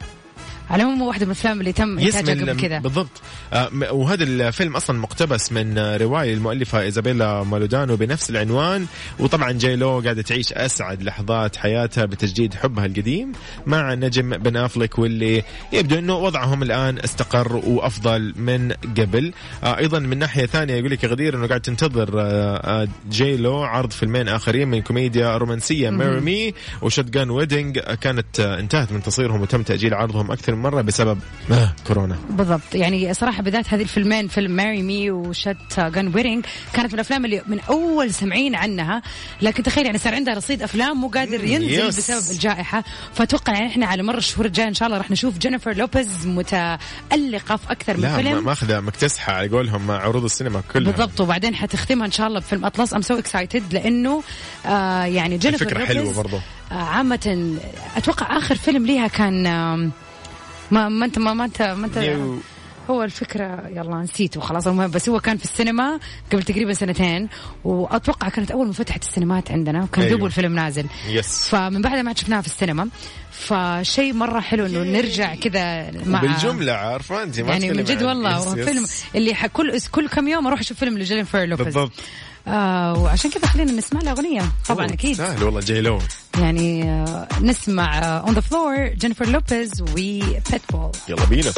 على 0.71 0.83
العموم 0.83 1.03
واحدة 1.03 1.27
من 1.27 1.33
الأفلام 1.33 1.61
اللي 1.61 1.73
تم 1.73 1.99
إنتاجها 1.99 2.35
قبل 2.35 2.61
كذا 2.61 2.79
بالضبط. 2.79 3.23
آه 3.53 3.93
وهذا 3.93 4.25
الفيلم 4.25 4.77
أصلا 4.77 4.99
مقتبس 4.99 5.53
من 5.53 5.79
رواية 5.79 6.35
المؤلفة 6.35 6.81
إيزابيلا 6.81 7.43
مالدونادو 7.43 7.97
بنفس 7.97 8.31
العنوان 8.31 8.87
وطبعا 9.19 9.53
J.Lo 9.53 10.01
قاعدة 10.01 10.23
تعيش 10.23 10.53
أسعد 10.53 11.03
لحظات 11.03 11.57
حياتها 11.57 12.05
بتجديد 12.05 12.55
حبها 12.55 12.87
القديم 12.87 13.33
مع 13.67 13.95
النجم 13.95 14.31
بن 14.31 14.57
أفلك 14.57 14.99
واللي 14.99 15.43
يبدو 15.73 15.99
إنه 15.99 16.15
وضعهم 16.15 16.63
الآن 16.63 16.99
استقر 16.99 17.57
وأفضل 17.57 18.35
من 18.37 18.73
قبل. 18.99 19.33
آه 19.65 19.79
أيضا 19.79 19.99
من 19.99 20.19
ناحية 20.19 20.47
ثانية 20.47 20.75
يقول 20.75 20.91
لك 20.91 21.05
غدير 21.05 21.35
إنه 21.37 21.47
قاعد 21.47 21.61
تنتظر 21.61 22.11
آه 22.17 22.89
J.Lo 23.11 23.63
عرض 23.63 23.91
فيلمين 23.91 24.29
آخرين 24.29 24.69
من 24.69 24.83
كوميديا 24.83 25.37
رومانسية 25.37 25.91
Marry 25.91 26.21
Me 26.21 26.55
و 26.83 27.05
Shotgun 27.05 27.31
Wedding 27.31 27.79
كانت 27.79 28.41
انتهت 28.41 28.93
من 28.93 29.03
تصويرهم 29.03 29.41
وتم 29.41 29.63
تأجيل 29.63 29.95
عرضهم 29.95 30.31
أكثر 30.31 30.60
مرة 30.61 30.81
بسبب 30.81 31.19
آه 31.53 31.73
كورونا. 31.87 32.17
بالضبط. 32.31 32.75
يعني 32.75 33.15
صراحة 33.15 33.43
بالذات 33.43 33.75
هذه 33.75 33.83
الفيلمين 33.83 34.29
فيلم 34.29 34.51
Marry 34.51 34.83
Me 34.83 35.11
و 35.11 35.57
Shotgun 35.81 36.15
Wedding 36.15 36.45
كانت 36.73 36.89
من 36.89 36.95
الأفلام 36.95 37.25
اللي 37.25 37.43
من 37.47 37.61
أول 37.61 38.15
سمعين 38.15 38.55
عنها. 38.55 39.03
لكن 39.43 39.63
تخيل 39.63 39.87
يعني 39.87 39.99
صار 39.99 40.15
عندها 40.15 40.35
رصيد 40.35 40.63
أفلام 40.63 40.97
مو 41.01 41.09
قادر 41.09 41.45
ينزل 41.45 41.71
yes. 41.89 41.97
بسبب 42.11 42.31
الجائحة. 42.37 42.85
فأتوقع 43.15 43.53
يعني 43.53 43.67
إحنا 43.67 43.87
على 43.87 44.03
مر 44.03 44.19
الشهور 44.19 44.47
الجاية 44.47 44.69
إن 44.69 44.75
شاء 44.75 44.87
الله 44.87 44.99
راح 44.99 45.11
نشوف 45.11 45.39
جينيفر 45.39 45.75
لوبيز 45.77 46.27
متألقة 46.27 47.57
في 47.57 47.73
أكثر 47.73 47.97
من 47.97 48.03
لا 48.03 48.09
ما- 48.11 48.17
فيلم 48.23 48.45
ماخذة 48.45 48.81
مكتسحة 48.81 49.33
على 49.33 49.49
قولهم 49.49 49.87
مع 49.87 49.95
عروض 49.99 50.25
السينما 50.25 50.63
كلها. 50.75 50.93
بالضبط. 50.93 51.21
وبعدين 51.21 51.55
حتختمها 51.55 52.07
إن 52.07 52.11
شاء 52.13 52.27
الله 52.27 52.41
بفيلم 52.41 52.65
أطلس. 52.65 52.95
I'm 52.95 53.03
so 53.03 53.19
excited 53.19 53.73
لأنه 53.75 54.23
آه 54.67 55.05
يعني 55.05 55.39
جينيفر 55.39 55.65
الفكرة 55.67 55.85
حلوة 55.85 56.03
لوبيز 56.03 56.17
برضو. 56.19 56.37
آه 56.73 56.75
عامة 56.75 57.57
أتوقع 57.97 58.39
آخر 58.39 58.55
فيلم 58.55 58.87
ليها 58.87 59.07
كان 59.07 59.47
ما 60.71 60.89
ما 60.89 61.07
انت 61.07 61.19
ما, 61.19 61.35
ما 61.35 61.45
انت 61.45 61.63
ما 61.63 61.87
انت. 61.87 61.99
هو 62.91 63.03
الفكرة 63.03 63.69
يلا 63.69 63.97
نسيته 63.97 64.41
خلاص 64.41 64.67
المهم 64.67 64.91
بس 64.91 65.09
هو 65.09 65.21
كان 65.21 65.37
في 65.37 65.45
السينما 65.45 66.01
قبل 66.33 66.43
تقريبا 66.43 66.73
سنتين 66.73 67.29
وأتوقع 67.65 68.29
كانت 68.29 68.51
أول 68.51 68.67
ما 68.67 68.73
فتحت 68.73 69.03
السينمات 69.03 69.51
عندنا 69.51 69.83
وكان 69.85 70.05
أيوة. 70.05 70.19
دوب 70.19 70.27
الفيلم 70.27 70.55
نازل 70.55 70.87
yes 71.09 71.49
فمن 71.49 71.83
بعدها 71.83 72.03
ما 72.03 72.09
عاد 72.09 72.19
شفناها 72.19 72.41
في 72.41 72.47
السينما 72.47 72.89
فشيء 73.31 74.13
مرة 74.13 74.41
حلو 74.41 74.67
إنه 74.67 74.83
نرجع 74.83 75.35
كذا 75.35 75.91
مع 76.07 76.21
بالجمله 76.21 76.73
عارفة 76.73 77.23
أنت 77.23 77.41
ما 77.41 77.49
يعني 77.49 77.71
من 77.71 77.85
جد 77.85 78.03
والله 78.03 78.39
yes، 78.39 78.47
yes. 78.47 78.65
فيلم 78.69 78.87
اللي 79.15 79.35
كل 79.53 79.81
كل 79.91 80.09
كم 80.09 80.29
يوم 80.29 80.47
أروح 80.47 80.61
أشوف 80.61 80.79
فيلم 80.79 80.99
لجينيفر 80.99 81.45
لوبيز 81.45 81.65
بالضبط 81.67 81.93
آه 82.49 83.03
وعشان 83.03 83.31
كذا 83.31 83.47
خلينا 83.47 83.73
نسمع 83.73 84.01
له 84.01 84.11
اغنيه 84.11 84.43
طبعا 84.69 84.87
أكيد. 84.87 85.17
سهل 85.17 85.45
والله 85.45 85.61
J.Lo 85.61 85.99
يعني 86.39 86.91
آه 86.91 87.29
نسمع 87.41 87.99
On 87.99 88.35
The 88.35 88.41
Floor 88.41 88.87
جينيفر 88.89 89.27
لوبيز 89.29 89.83
وبيتبول 89.83 90.91
يلا 91.09 91.25
بينا. 91.25 91.53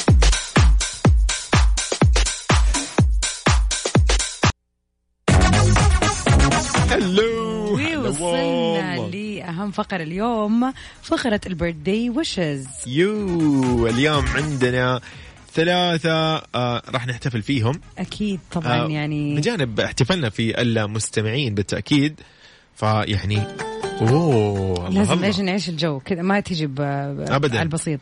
هلو 6.90 7.62
وصلنا. 8.09 8.99
لأهم 9.12 9.71
فقرة 9.71 10.03
اليوم 10.03 10.73
فقرة 11.03 11.40
البيرثدي 11.47 12.11
ويشز 12.11 12.66
يو 12.87 13.87
اليوم 13.88 14.25
عندنا 14.27 15.01
ثلاثة 15.55 16.37
آه 16.55 16.83
راح 16.88 17.07
نحتفل 17.07 17.43
فيهم 17.43 17.81
أكيد 17.99 18.41
طبعا 18.53 18.81
آه 18.81 18.88
يعني 18.88 19.37
بجانب 19.37 19.81
احتفالنا 19.81 20.31
في 20.31 20.62
المستمعين 20.62 21.55
بالتأكيد 21.55 22.21
فيعني 22.77 23.43
أوه 24.01 24.88
لازم 24.88 25.12
الله. 25.12 25.27
إيش 25.27 25.41
نعيش 25.41 25.69
الجو 25.69 26.01
كذا 26.01 26.23
ما. 26.23 26.41
ب- 26.41 26.81
أبداً. 27.31 27.55
على 27.59 27.62
البسيط 27.62 28.01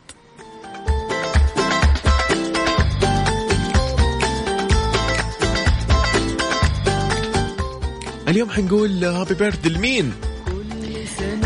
اليوم 8.27 8.49
حنقول 8.49 9.03
happy 9.05 9.33
birthday 9.33 9.67
لمين؟ 9.67 10.13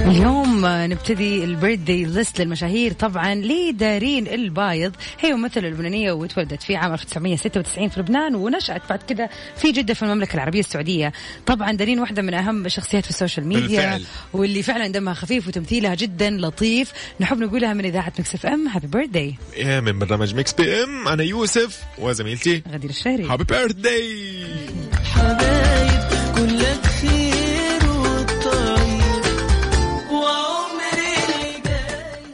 اليوم 0.16 0.62
نبتدي 0.66 1.44
ال 1.44 1.51
birthday 1.51 2.06
list 2.06 2.42
للمشاهير. 2.42 2.94
طبعا 2.94 3.36
لدارين 3.36 4.28
البايض 4.28 4.96
هي 5.20 5.34
ممثلة 5.34 5.70
لبنانية 5.70 6.12
وتولدت 6.12 6.64
في 6.64 6.76
عام 6.76 6.94
1996 6.94 7.90
في 7.90 8.00
لبنان 8.00 8.36
ونشأت 8.36 8.82
بعد 8.90 9.04
كده 9.04 9.30
في 9.58 9.72
جدة 9.72 9.94
في 9.94 10.04
المملكة 10.04 10.36
العربية 10.36 10.60
السعودية. 10.60 11.14
طبعا 11.46 11.72
دارين 11.72 12.00
واحدة 12.00 12.22
من 12.22 12.34
أهم 12.34 12.66
الشخصيات 12.66 13.04
في 13.04 13.10
ال 13.10 13.15
social 13.15 13.48
media 13.48 13.62
بالفعل. 13.66 14.04
واللي 14.34 14.64
فعلا 14.64 14.88
دمها 14.88 15.14
خفيف 15.14 15.48
وتمثيلها 15.48 15.96
جدا 15.96 16.30
لطيف. 16.30 16.94
نحب 17.20 17.38
نقولها 17.38 17.74
من 17.74 17.86
إذاعة 17.86 18.14
Mix 18.20 18.36
FM. 18.36 18.68
happy 18.68 18.88
birthday 18.88 19.36
يا 19.58 19.80
من 19.80 20.00
برنامج 20.00 20.36
Mix 20.36 20.54
PM. 20.54 21.08
أنا 21.08 21.24
يوسف 21.24 21.84
وزميلتي 22.00 22.64
غدير 22.72 22.90
الشهري. 22.90 23.24
happy 23.24 23.44
birthday 23.44 24.46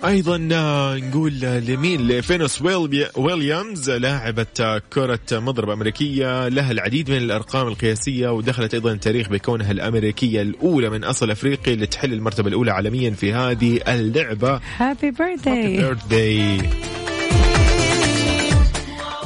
أيضا 0.06 0.50
آه، 0.54 0.96
نقول 0.98 1.46
آه، 1.46 1.60
لمين 1.60 2.08
لفينوس 2.08 2.62
ويل- 2.62 3.08
ويليامز 3.16 3.90
لاعبة 3.90 4.46
آه، 4.60 4.82
كرة 4.94 5.20
مضرب 5.32 5.70
أمريكية 5.70 6.48
لها 6.48 6.72
العديد 6.72 7.10
من 7.12 7.18
الأرقام 7.18 7.68
القياسية 7.68 8.30
ودخلت 8.30 8.74
أيضا 8.74 8.92
التاريخ 8.92 9.30
بكونها 9.30 9.72
الأمريكية 9.72 10.42
الأولى 10.42 10.90
من 10.90 11.04
أصل 11.04 11.32
أفريقي 11.32 11.76
لتحل 11.76 12.14
المرتبة 12.14 12.48
الأولى 12.48 12.72
عالميا 12.72 13.10
في 13.12 13.34
هذه 13.34 13.80
اللعبة. 13.88 14.60
happy 14.78 15.12
birthday 15.12 15.78
birthday 15.78 16.58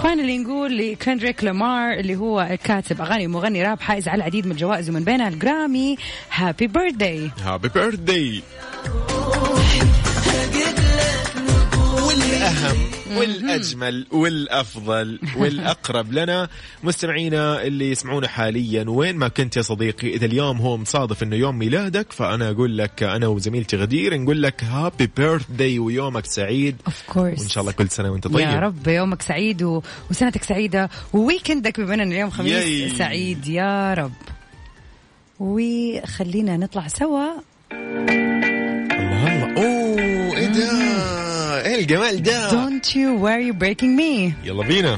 finally 0.04 0.38
نقول 0.38 0.78
لكندريك 0.78 1.44
لامار 1.44 1.94
اللي 2.00 2.16
هو 2.16 2.58
كاتب 2.64 3.02
أغاني 3.02 3.28
ومغني 3.28 3.64
راب 3.64 3.80
حائز 3.82 4.08
على 4.08 4.18
العديد 4.18 4.46
من 4.46 4.52
الجوائز 4.52 4.90
ومن 4.90 5.04
بينها 5.04 5.28
الجرامي. 5.28 5.96
هابي 6.32 6.68
بيرثدي 6.68 7.30
هابي 7.44 7.70
بيرث 7.70 8.00
والأهم 12.56 13.18
والأجمل 13.18 14.08
والأفضل 14.12 15.20
والأقرب 15.38 16.14
لنا 16.14 16.50
مستمعينا 16.84 17.64
اللي 17.64 17.92
يسمعونا 17.92 18.28
حاليا. 18.28 18.86
وين 18.88 19.16
ما 19.16 19.28
كنت 19.28 19.58
يا 19.58 19.62
صديقي 19.62 20.10
إذا 20.16 20.26
اليوم 20.26 20.58
هو 20.58 20.78
مصادف 20.78 21.24
إنه 21.24 21.36
يوم 21.36 21.58
ميلادك 21.58 22.12
فأنا 22.12 22.50
أقول 22.50 22.78
لك 22.78 23.04
أنا 23.04 23.28
وزميلتي 23.28 23.78
غدير 23.78 24.18
نقول 24.18 24.44
لك 24.44 24.64
happy 24.64 25.10
birthday 25.18 25.80
ويومك 25.80 26.26
سعيد. 26.26 26.76
of 26.88 27.04
course 27.08 27.40
وإن 27.40 27.50
شاء 27.50 27.62
الله 27.62 27.72
كل 27.72 27.90
سنة 27.90 28.12
وأنت 28.12 28.28
طيب. 28.28 28.40
يا 28.40 28.60
رب 28.60 28.88
يومك 28.88 29.22
سعيد 29.22 29.64
و... 29.64 29.82
وسنتك 30.12 30.44
سعيدة 30.44 30.90
وويكندك 31.14 31.80
بما 31.80 31.94
انه 31.94 32.04
اليوم 32.04 32.30
خميس 32.30 32.52
yay. 32.52 32.90
سعيد. 32.90 33.48
يا 33.48 33.94
رب. 33.94 34.12
وخلينا 35.40 36.58
نطلع 36.58 36.88
سوا. 36.88 37.28
الله 37.72 39.44
الله. 39.44 39.58
أوه 39.58 40.38
إيه 40.38 40.48
ده؟ 40.48 40.95
إيه 41.76 41.82
الجمال 41.82 42.24
ده؟ 42.24 42.50
Don't 42.50 42.86
you 42.86 43.20
worry 43.20 43.52
breaking 43.52 43.98
me. 44.00 44.34
يلا 44.44 44.64
بينا. 44.68 44.98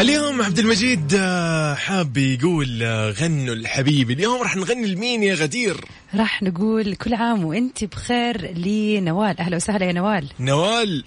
اليوم 0.00 0.42
عبد 0.42 0.58
المجيد 0.58 1.14
آه، 1.14 1.74
حاب 1.74 2.16
يقول 2.16 2.82
آه، 2.82 3.10
غنوا 3.10 3.54
الحبيبي 3.54 4.12
اليوم 4.12 4.42
راح 4.42 4.56
نغني 4.56 4.94
لمين 4.94 5.22
يا 5.22 5.34
غدير؟ 5.34 5.76
راح 6.14 6.42
نقول 6.42 6.94
كل 6.94 7.14
عام 7.14 7.44
وانت 7.44 7.84
بخير 7.84 8.58
لنوال. 8.58 9.38
أهلا 9.40 9.56
وسهلا 9.56 9.86
يا 9.86 9.92
نوال. 9.92 10.28
نوال. 10.40 11.04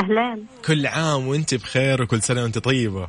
أهلين. 0.00 0.46
كل 0.64 0.86
عام 0.86 1.28
وانت 1.28 1.54
بخير 1.54 2.02
وكل 2.02 2.22
سنة 2.22 2.42
وانت 2.42 2.58
طيبة. 2.58 3.08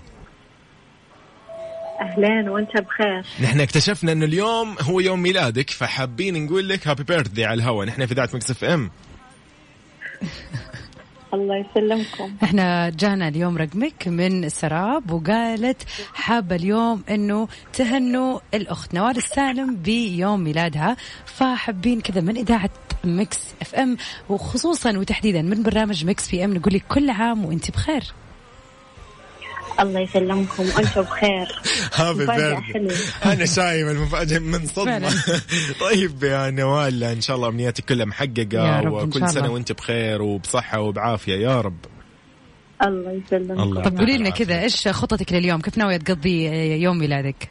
أهلين 2.01 2.49
وأنت 2.49 2.77
بخير. 2.77 3.25
نحن 3.43 3.62
اكتشفنا 3.62 4.12
إنه 4.12 4.25
اليوم 4.25 4.75
هو 4.81 4.99
يوم 4.99 5.21
ميلادك 5.21 5.69
فحابين 5.69 6.45
نقول 6.45 6.69
لك 6.69 6.88
happy 6.88 7.03
birthday 7.03 7.45
على 7.45 7.53
الهواء 7.53 7.88
نحن 7.88 8.05
في 8.05 8.13
إذاعة 8.13 8.36
Mix 8.36 8.63
FM. 8.63 8.89
الله 11.33 11.55
يسلمكم. 11.55 12.36
إحنا 12.43 12.89
جانا 12.89 13.27
اليوم 13.27 13.57
رقمك 13.57 14.07
من 14.07 14.49
سراب 14.49 15.12
وقالت 15.12 15.83
حابة 16.13 16.55
اليوم 16.55 17.03
إنه 17.10 17.47
تهنوا 17.73 18.39
الأخت 18.53 18.93
نوال 18.93 19.17
السالم 19.17 19.75
بيوم 19.75 20.43
ميلادها. 20.43 20.97
فحابين 21.25 22.01
كذا 22.01 22.21
من 22.21 22.38
إذاعة 22.38 22.69
Mix 23.03 23.39
FM 23.62 23.97
وخصوصا 24.29 24.97
وتحديدا 24.97 25.41
من 25.41 25.63
برنامج 25.63 26.05
Mix 26.06 26.27
PM 26.27 26.53
نقول 26.53 26.73
لك 26.73 26.83
كل 26.89 27.10
عام 27.10 27.45
وأنت 27.45 27.71
بخير. 27.71 28.03
الله 29.79 29.99
يسلمكم 29.99 30.63
وأنتم 30.75 31.01
بخير. 31.01 31.47
happy. 31.95 32.23
أنا 33.33 33.45
شايف 33.45 33.87
المفاجأة 33.87 34.39
من 34.39 34.65
صدمة. 34.65 35.13
طيب 35.89 36.23
يا 36.23 36.49
نوال 36.49 37.03
إن 37.03 37.21
شاء 37.21 37.35
الله 37.35 37.47
أمنياتك 37.47 37.85
كلها 37.85 38.05
محققة 38.05 38.91
وكل 38.91 39.29
سنة. 39.29 39.51
وأنت 39.51 39.71
بخير 39.71 40.21
وبصحة 40.21 40.79
وبعافية. 40.79 41.35
يا 41.35 41.61
رب. 41.61 41.77
الله 42.83 43.11
يسلمكم. 43.11 43.61
الله. 43.61 43.81
طب 43.81 43.97
قولي 43.97 44.17
لنا 44.17 44.29
كذا 44.29 44.61
إيش 44.61 44.87
خططك 44.87 45.33
لليوم؟ 45.33 45.61
كيف 45.61 45.77
ناوية 45.77 45.97
تقضي 45.97 46.45
يوم 46.81 46.97
ميلادك؟ 46.97 47.49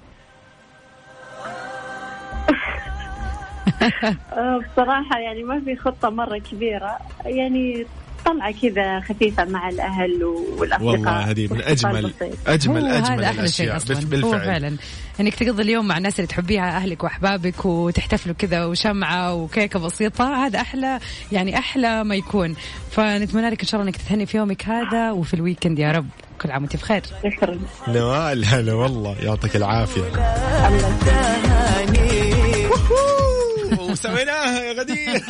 آه، 4.33 4.61
بصراحة 4.73 5.19
يعني 5.19 5.43
ما 5.43 5.61
في 5.61 5.77
خطة 5.77 6.11
مرة 6.11 6.39
كبيرة. 6.39 6.99
يعني 7.25 7.87
طلعة 8.25 8.55
كذا 8.63 9.01
خفيفة 9.01 9.45
مع 9.45 9.69
الأهل 9.69 10.25
والأصدقاء. 10.59 10.93
والله 10.93 11.31
هذه 11.31 11.49
من 11.51 11.63
اجمل 11.63 12.03
بسيط. 12.03 12.37
اجمل 12.47 12.81
هو 12.81 12.87
أجمل 12.87 13.25
هذا 13.25 13.27
أحلى 13.27 13.49
شيء 13.49 13.67
الأشياء. 13.67 13.77
أصلا. 13.77 14.11
بال- 14.11 14.25
هو 14.25 14.31
بالفعل. 14.31 14.47
فعلا. 14.47 14.77
إنك 15.21 15.35
تقضي 15.35 15.63
اليوم 15.63 15.89
مع 15.89 15.99
الناس 15.99 16.17
اللي 16.21 16.27
تحبيها 16.27 16.77
أهلك 16.77 17.05
وأحبابك 17.05 17.65
وتحتفلوا 17.65 18.35
كذا 18.35 18.65
وشمعة 18.65 19.35
وكيكة 19.35 19.79
بسيطة 19.79 20.47
هذا 20.47 20.61
أحلى 20.61 20.99
يعني 21.33 21.59
أحلى 21.59 22.05
ما 22.05 22.15
يكون. 22.15 22.55
فنتمنى 22.91 23.51
لك 23.51 23.61
إن 23.61 23.67
شاء 23.67 23.81
الله 23.81 23.91
إنك 23.93 24.01
تهني 24.09 24.27
في 24.27 24.37
يومك 24.37 24.65
هذا 24.69 25.11
وفي 25.11 25.35
الويكند 25.35 25.79
يا 25.79 25.93
رب. 25.93 26.07
كل 26.41 26.51
عام 26.51 26.63
وأنت 26.63 26.77
بخير. 26.77 27.03
شكرا. 27.37 27.59
نوال 27.89 28.45
هلا 28.45 28.73
والله 28.75 29.17
يعطيك 29.23 29.57
العافية. 29.57 30.03
الله 30.69 31.56
وسويناها 33.99 34.61
يا 34.63 34.73
غدير 34.73 35.23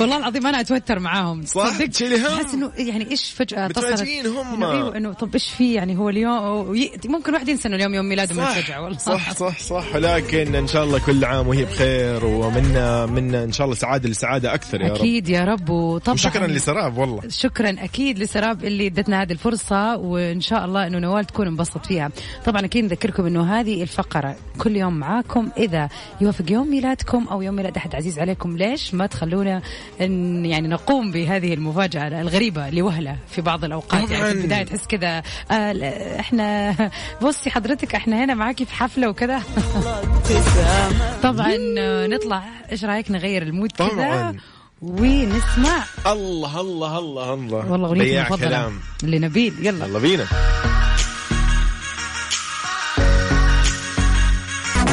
والله 0.00 0.16
العظيم 0.16 0.46
أنا 0.46 0.60
أتوتر 0.60 0.98
معاهم. 0.98 1.42
صح؟ 1.44 1.68
تصدق؟ 1.68 1.86
تشيلي 1.86 2.16
هم. 2.18 2.26
احس 2.26 2.54
إنه 2.54 2.72
يعني 2.76 3.10
إيش 3.10 3.30
فجأة 3.30 3.68
متفاجئين 3.68 4.26
هم. 4.26 4.54
إنه 4.54 4.72
أيوه 4.72 4.96
إنه 4.96 5.12
طب 5.12 5.34
إيش 5.34 5.48
في؟ 5.50 5.74
يعني 5.74 5.98
هو 5.98 6.08
اليوم 6.08 6.76
ممكن 7.04 7.34
واحد 7.34 7.48
ينسى 7.48 7.68
إنه 7.68 7.76
اليوم 7.76 7.94
يوم 7.94 8.08
ميلاده 8.08 8.34
من 8.34 8.42
الفجعه 8.42 8.82
والله. 8.82 8.98
صح 8.98 9.32
صح 9.32 9.58
صح. 9.58 9.94
ولكن 9.94 10.54
إن 10.54 10.66
شاء 10.66 10.84
الله 10.84 10.98
كل 10.98 11.24
عام 11.24 11.48
وهي 11.48 11.64
بخير 11.64 12.24
ومنا 12.24 13.06
منا 13.06 13.44
إن 13.44 13.52
شاء 13.52 13.64
الله 13.64 13.76
سعادة 13.76 14.08
لسعادة 14.08 14.54
أكثر 14.54 14.80
يا 14.80 14.88
رب. 14.88 14.94
أكيد 14.94 15.28
يا 15.28 15.44
رب 15.44 15.70
وطبعا. 15.70 16.14
وشكرا 16.14 16.46
لسراب 16.46 16.98
والله. 16.98 17.20
شكرا 17.28 17.76
أكيد 17.78 18.18
لسراب 18.18 18.64
اللي 18.64 18.86
إدتنا 18.86 19.22
هذه 19.22 19.32
الفرصة 19.32 19.96
وإن 19.96 20.40
شاء 20.40 20.64
الله 20.64 20.86
إنه 20.86 20.98
نوال 20.98 21.24
تكون 21.24 21.46
انبسطت 21.46 21.86
فيها. 21.86 22.10
طبعا 22.44 22.64
أكيد 22.64 22.84
نذكركم 22.84 23.26
إنه 23.26 23.60
هذه 23.60 23.82
الفقرة 23.82 24.36
كل 24.58 24.76
يوم 24.76 24.94
معاكم 24.94 25.48
إذا 25.58 25.88
يوافق 26.20 26.50
يوم 26.50 26.70
ميلادكم 26.70 27.26
أو 27.28 27.42
يوم 27.42 27.54
ميلاد 27.54 27.65
أحد 27.76 27.94
عزيز 27.94 28.18
عليكم 28.18 28.56
ليش 28.56 28.94
ما 28.94 29.06
تخلونا 29.06 29.62
إن 30.00 30.46
يعني 30.46 30.68
نقوم 30.68 31.12
بهذه 31.12 31.54
المفاجأة 31.54 32.20
الغريبة 32.20 32.70
لوهله 32.70 33.16
في 33.30 33.40
بعض 33.40 33.64
الأوقات؟ 33.64 33.92
يعني 34.00 34.06
في 34.06 34.16
طبعاً. 34.16 34.30
البداية 34.32 34.62
تحس 34.62 34.86
كذا 34.86 35.22
آه 35.50 36.20
إحنا 36.20 36.74
بصي 37.22 37.50
حضرتك 37.50 37.94
إحنا 37.94 38.24
هنا 38.24 38.34
معاكي 38.34 38.64
في 38.64 38.74
حفلة 38.74 39.08
وكذا. 39.08 39.42
طبعا 41.22 41.56
آه، 41.78 42.06
نطلع. 42.06 42.42
إيش 42.72 42.84
رأيك 42.84 43.10
نغير 43.10 43.42
ال 43.42 43.48
mood 43.48 43.72
كذا. 43.72 44.34
ونسمع. 44.82 45.84
الله 46.06 46.60
الله 46.60 46.98
الله 46.98 47.34
الله. 47.34 47.72
والله 47.72 47.88
أغنيتي 47.88 48.18
المفضلة. 48.20 48.48
كلام. 48.48 48.72
لنبيل 49.02 49.54
يلا. 49.66 49.86
يلا 49.86 49.98
بينا. 49.98 50.26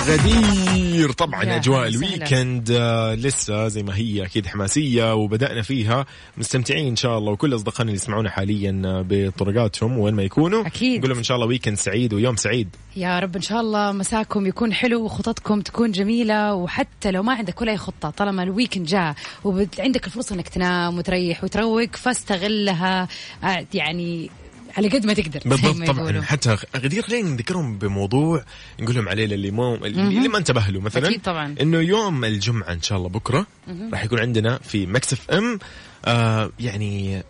غدير. 0.08 1.12
طبعا 1.12 1.56
أجواء. 1.56 1.88
ال 1.88 1.98
weekend 1.98 2.72
آه، 2.72 3.16
لسه 3.16 3.68
زي 3.68 3.84
ما 3.84 3.96
هي 3.96 4.26
أكيد 4.26 4.48
حماسية 4.48 5.14
وبدأنا 5.16 5.62
فيها. 5.62 6.06
مستمتعين 6.38 6.88
إن 6.88 6.96
شاء 6.96 7.18
الله 7.18 7.32
وكل 7.32 7.56
أصدقائنا 7.56 7.84
اللي 7.84 7.94
يسمعونا 8.02 8.30
حاليا 8.30 8.82
آه، 8.86 9.06
بطرقاتهم 9.10 9.98
وين 9.98 10.14
ما 10.14 10.24
يكونوا. 10.24 10.68
أكيد. 10.68 10.98
نقول 10.98 11.10
لهم 11.10 11.18
إن 11.18 11.24
شاء 11.24 11.36
الله 11.36 11.48
weekend 11.48 11.78
سعيد 11.78 12.14
ويوم 12.14 12.36
سعيد. 12.36 12.70
يا 12.96 13.20
رب 13.20 13.36
إن 13.36 13.42
شاء 13.42 13.62
الله 13.62 13.92
مساكم 13.92 14.46
يكون 14.46 14.74
حلو 14.74 15.04
وخططكم 15.06 15.62
تكون 15.62 15.92
جميلة 15.92 16.54
وحتى 16.54 17.12
لو 17.12 17.24
ما 17.24 17.34
عندك 17.34 17.62
ولا 17.62 17.72
أي 17.72 17.78
خطة 17.78 18.10
طالما 18.10 18.44
ال 18.44 18.49
weekend 18.49 18.86
جاء 18.86 19.16
وعندك 19.44 20.06
الفرصة 20.08 20.36
إنك 20.36 20.50
تنام 20.50 20.98
وتريح 20.98 21.44
وتروق 21.44 21.96
فاستغلها. 21.96 23.08
آه، 23.44 23.66
يعني 23.74 24.30
على 24.78 24.88
قد 24.88 25.06
ما 25.06 25.14
تقدر 25.14 25.40
بالضبط 25.46 25.76
ما 25.76 25.86
طبعا. 25.86 26.22
حتى 26.22 26.58
غدير 26.78 27.02
خلينا 27.04 27.30
نذكرهم 27.30 27.78
بموضوع 27.78 28.44
نقول 28.80 28.96
لهم 28.96 29.10
عليه 29.10 29.26
للي 29.26 29.52
مو 29.52 29.76
اللي 29.76 30.28
ما 30.28 30.38
انتبه 30.38 30.68
له 30.68 30.82
مثلا 30.82 31.08
أكيد 31.08 31.22
طبعاً. 31.22 31.56
إنه 31.62 31.78
يوم 31.78 32.26
الجمعة 32.26 32.72
إن 32.74 32.82
شاء 32.82 32.98
الله 32.98 33.10
بكرة 33.10 33.48
راح 33.94 34.04
يكون 34.04 34.20
عندنا 34.20 34.58
في 34.58 34.86
Mix 34.86 35.14
FM 35.14 35.60
آه 36.06 36.52
يعني 36.60 37.24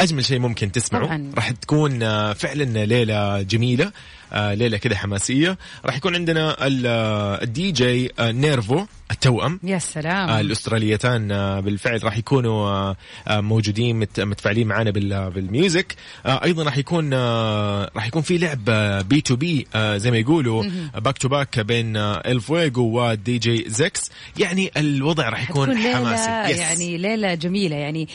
أجمل 0.00 0.24
شيء 0.24 0.38
ممكن 0.38 0.72
تسمعه. 0.72 1.20
راح 1.36 1.50
تكون 1.50 2.02
آه، 2.02 2.32
فعلا 2.32 2.84
ليلة 2.86 3.42
جميلة 3.42 3.92
ليلة 4.32 4.76
كذا 4.78 4.96
حماسية. 4.96 5.58
راح 5.84 5.96
يكون 5.96 6.14
عندنا 6.14 6.56
آه، 6.66 7.42
الدي 7.42 7.72
جي 7.72 8.10
آه، 8.18 8.30
NERVO 8.32 8.84
التوأم. 9.10 9.60
يا 9.62 9.78
سلام. 9.78 10.28
آه، 10.28 10.40
الأستراليتان 10.40 11.32
آه، 11.32 11.60
بالفعل 11.60 12.04
راح 12.04 12.18
يكونوا 12.18 12.68
آه، 12.68 12.96
آه، 13.28 13.40
موجودين 13.40 13.96
مت- 13.98 14.20
متفاعلين 14.20 14.66
معنا 14.66 14.90
بال- 14.90 15.30
بال 15.30 15.46
music. 15.46 15.94
آه، 16.26 16.44
أيضا 16.44 16.62
راح 16.62 16.78
يكون 16.78 17.10
آه، 17.14 17.90
راح 17.96 18.06
يكون 18.06 18.22
في 18.22 18.38
لعب 18.38 18.64
B2B 19.08 19.66
زي 19.76 20.10
ما 20.10 20.18
يقولوا 20.18 20.64
back 20.98 21.18
to 21.18 21.28
back 21.28 21.60
بين 21.60 21.96
آه، 21.96 22.12
الفويجو 22.26 22.82
ودي 23.00 23.38
جي 23.38 23.64
زكس 23.68 24.10
يعني 24.38 24.70
الوضع 24.76 25.28
راح 25.28 25.50
يكون 25.50 25.76
حماسي 25.78 26.30
ليلة 26.30 26.48
yes. 26.48 26.58
يعني 26.58 26.98
ليلة 26.98 27.34
جميلة. 27.34 27.76
يعني 27.76 28.08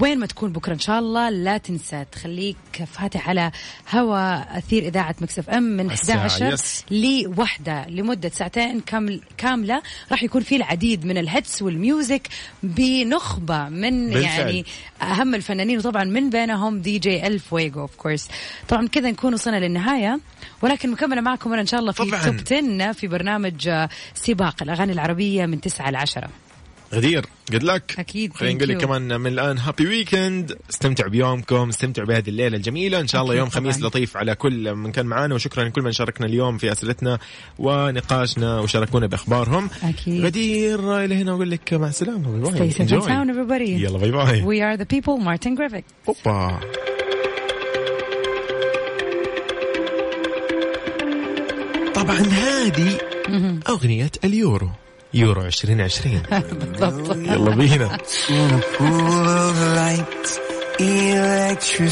وين 0.00 0.18
ما 0.18 0.26
تكون 0.26 0.52
بكرة 0.52 0.72
إن 0.72 0.78
شاء 0.78 0.98
الله 0.98 1.30
لا 1.30 1.58
تنسى 1.58 2.04
تخليك 2.12 2.56
فاتح 2.92 3.28
على 3.28 3.50
هوا 3.94 4.58
أثير 4.58 4.82
إذاعة 4.82 5.14
Mix 5.20 5.50
FM 5.54 5.62
من 5.62 5.90
الساعة، 5.90 6.26
11 6.26 6.52
yes. 6.52 6.84
لوحدة 6.90 7.86
لمدة 7.88 8.28
ساعتين 8.28 8.80
كامل 8.80 9.20
كاملة 9.36 9.82
راح 10.10 10.22
يكون 10.22 10.42
في 10.42 10.56
العديد 10.56 11.04
من 11.06 11.18
ال 11.18 11.27
hits 11.27 11.62
وال 11.62 11.81
music 11.81 12.28
بنخبة 12.62 13.68
من 13.68 14.10
بالفعل. 14.10 14.22
يعني 14.40 14.64
أهم 15.02 15.34
الفنانين 15.34 15.78
وطبعا 15.78 16.04
من 16.04 16.30
بينهم 16.30 16.80
دي 16.80 16.98
جي 16.98 17.26
الفويجو 17.26 17.80
of 17.80 17.96
course 17.96 18.28
طبعا 18.68 18.88
كذا 18.88 19.10
نكون 19.10 19.34
وصلنا 19.34 19.56
للنهاية 19.56 20.20
ولكن 20.62 20.90
مكملة 20.90 21.20
معكم 21.20 21.52
أنا 21.52 21.60
إن 21.62 21.66
شاء 21.66 21.80
الله 21.80 21.92
في. 21.92 21.98
top 22.04 22.14
10 22.14 22.92
في 22.92 23.06
برنامج 23.06 23.68
آه، 23.68 23.88
سباق 24.14 24.62
الأغاني 24.62 24.92
العربية 24.92 25.46
من 25.46 25.60
9 25.60 25.90
ل 25.90 25.96
10 25.96 26.28
غدير. 26.94 27.26
جود 27.50 27.62
لك 27.62 27.94
أكيد، 27.98 28.32
خلينا 28.32 28.54
نقول 28.54 28.68
لك. 28.68 28.76
كمان 28.76 29.20
من 29.20 29.32
الآن 29.32 29.58
happy 29.58 29.86
weekend 29.86 30.58
استمتعوا 30.70 31.10
بيومكم 31.10 31.68
استمتعوا 31.68 32.08
بهذه 32.08 32.28
الليلة 32.28 32.56
الجميلة. 32.56 33.00
إن 33.00 33.06
شاء 33.06 33.22
الله 33.22 33.34
يوم 33.34 33.48
خميس 33.48 33.76
طبعاً. 33.76 33.88
لطيف 33.88 34.16
على 34.16 34.34
كل 34.34 34.74
من 34.74 34.92
كان 34.92 35.06
معانا. 35.06 35.34
وشكرا 35.34 35.64
لكل 35.64 35.82
من 35.82 35.92
شاركنا 35.92 36.26
اليوم 36.26 36.58
في 36.58 36.72
أسئلتنا 36.72 37.18
ونقاشنا 37.58 38.60
وشاركونا 38.60 39.06
بأخبارهم. 39.06 39.70
أكيد. 39.82 40.24
غدير 40.24 41.04
إلى 41.04 41.14
هنا 41.14 41.32
أقول 41.32 41.50
لك 41.50 41.74
مع 41.74 41.88
السلامة. 41.88 42.50
باي 42.50 42.72
باي. 43.46 43.82
يلا 43.82 43.98
باي 43.98 44.10
باي. 44.10 44.42
We 44.42 44.60
are 44.62 44.80
the 44.80 44.86
people 44.86 45.18
Martin 45.18 45.56
Griffith 45.56 45.84
اوبا 46.08 46.60
طبعا 51.94 52.18
هذه 52.18 52.98
أغنية 53.68 54.10
اليورو. 54.24 54.70
يورو 55.14 55.42
2020 55.42 56.22
بالضبط. 56.52 57.16
يلا 57.16 57.50
بينا. 57.50 57.98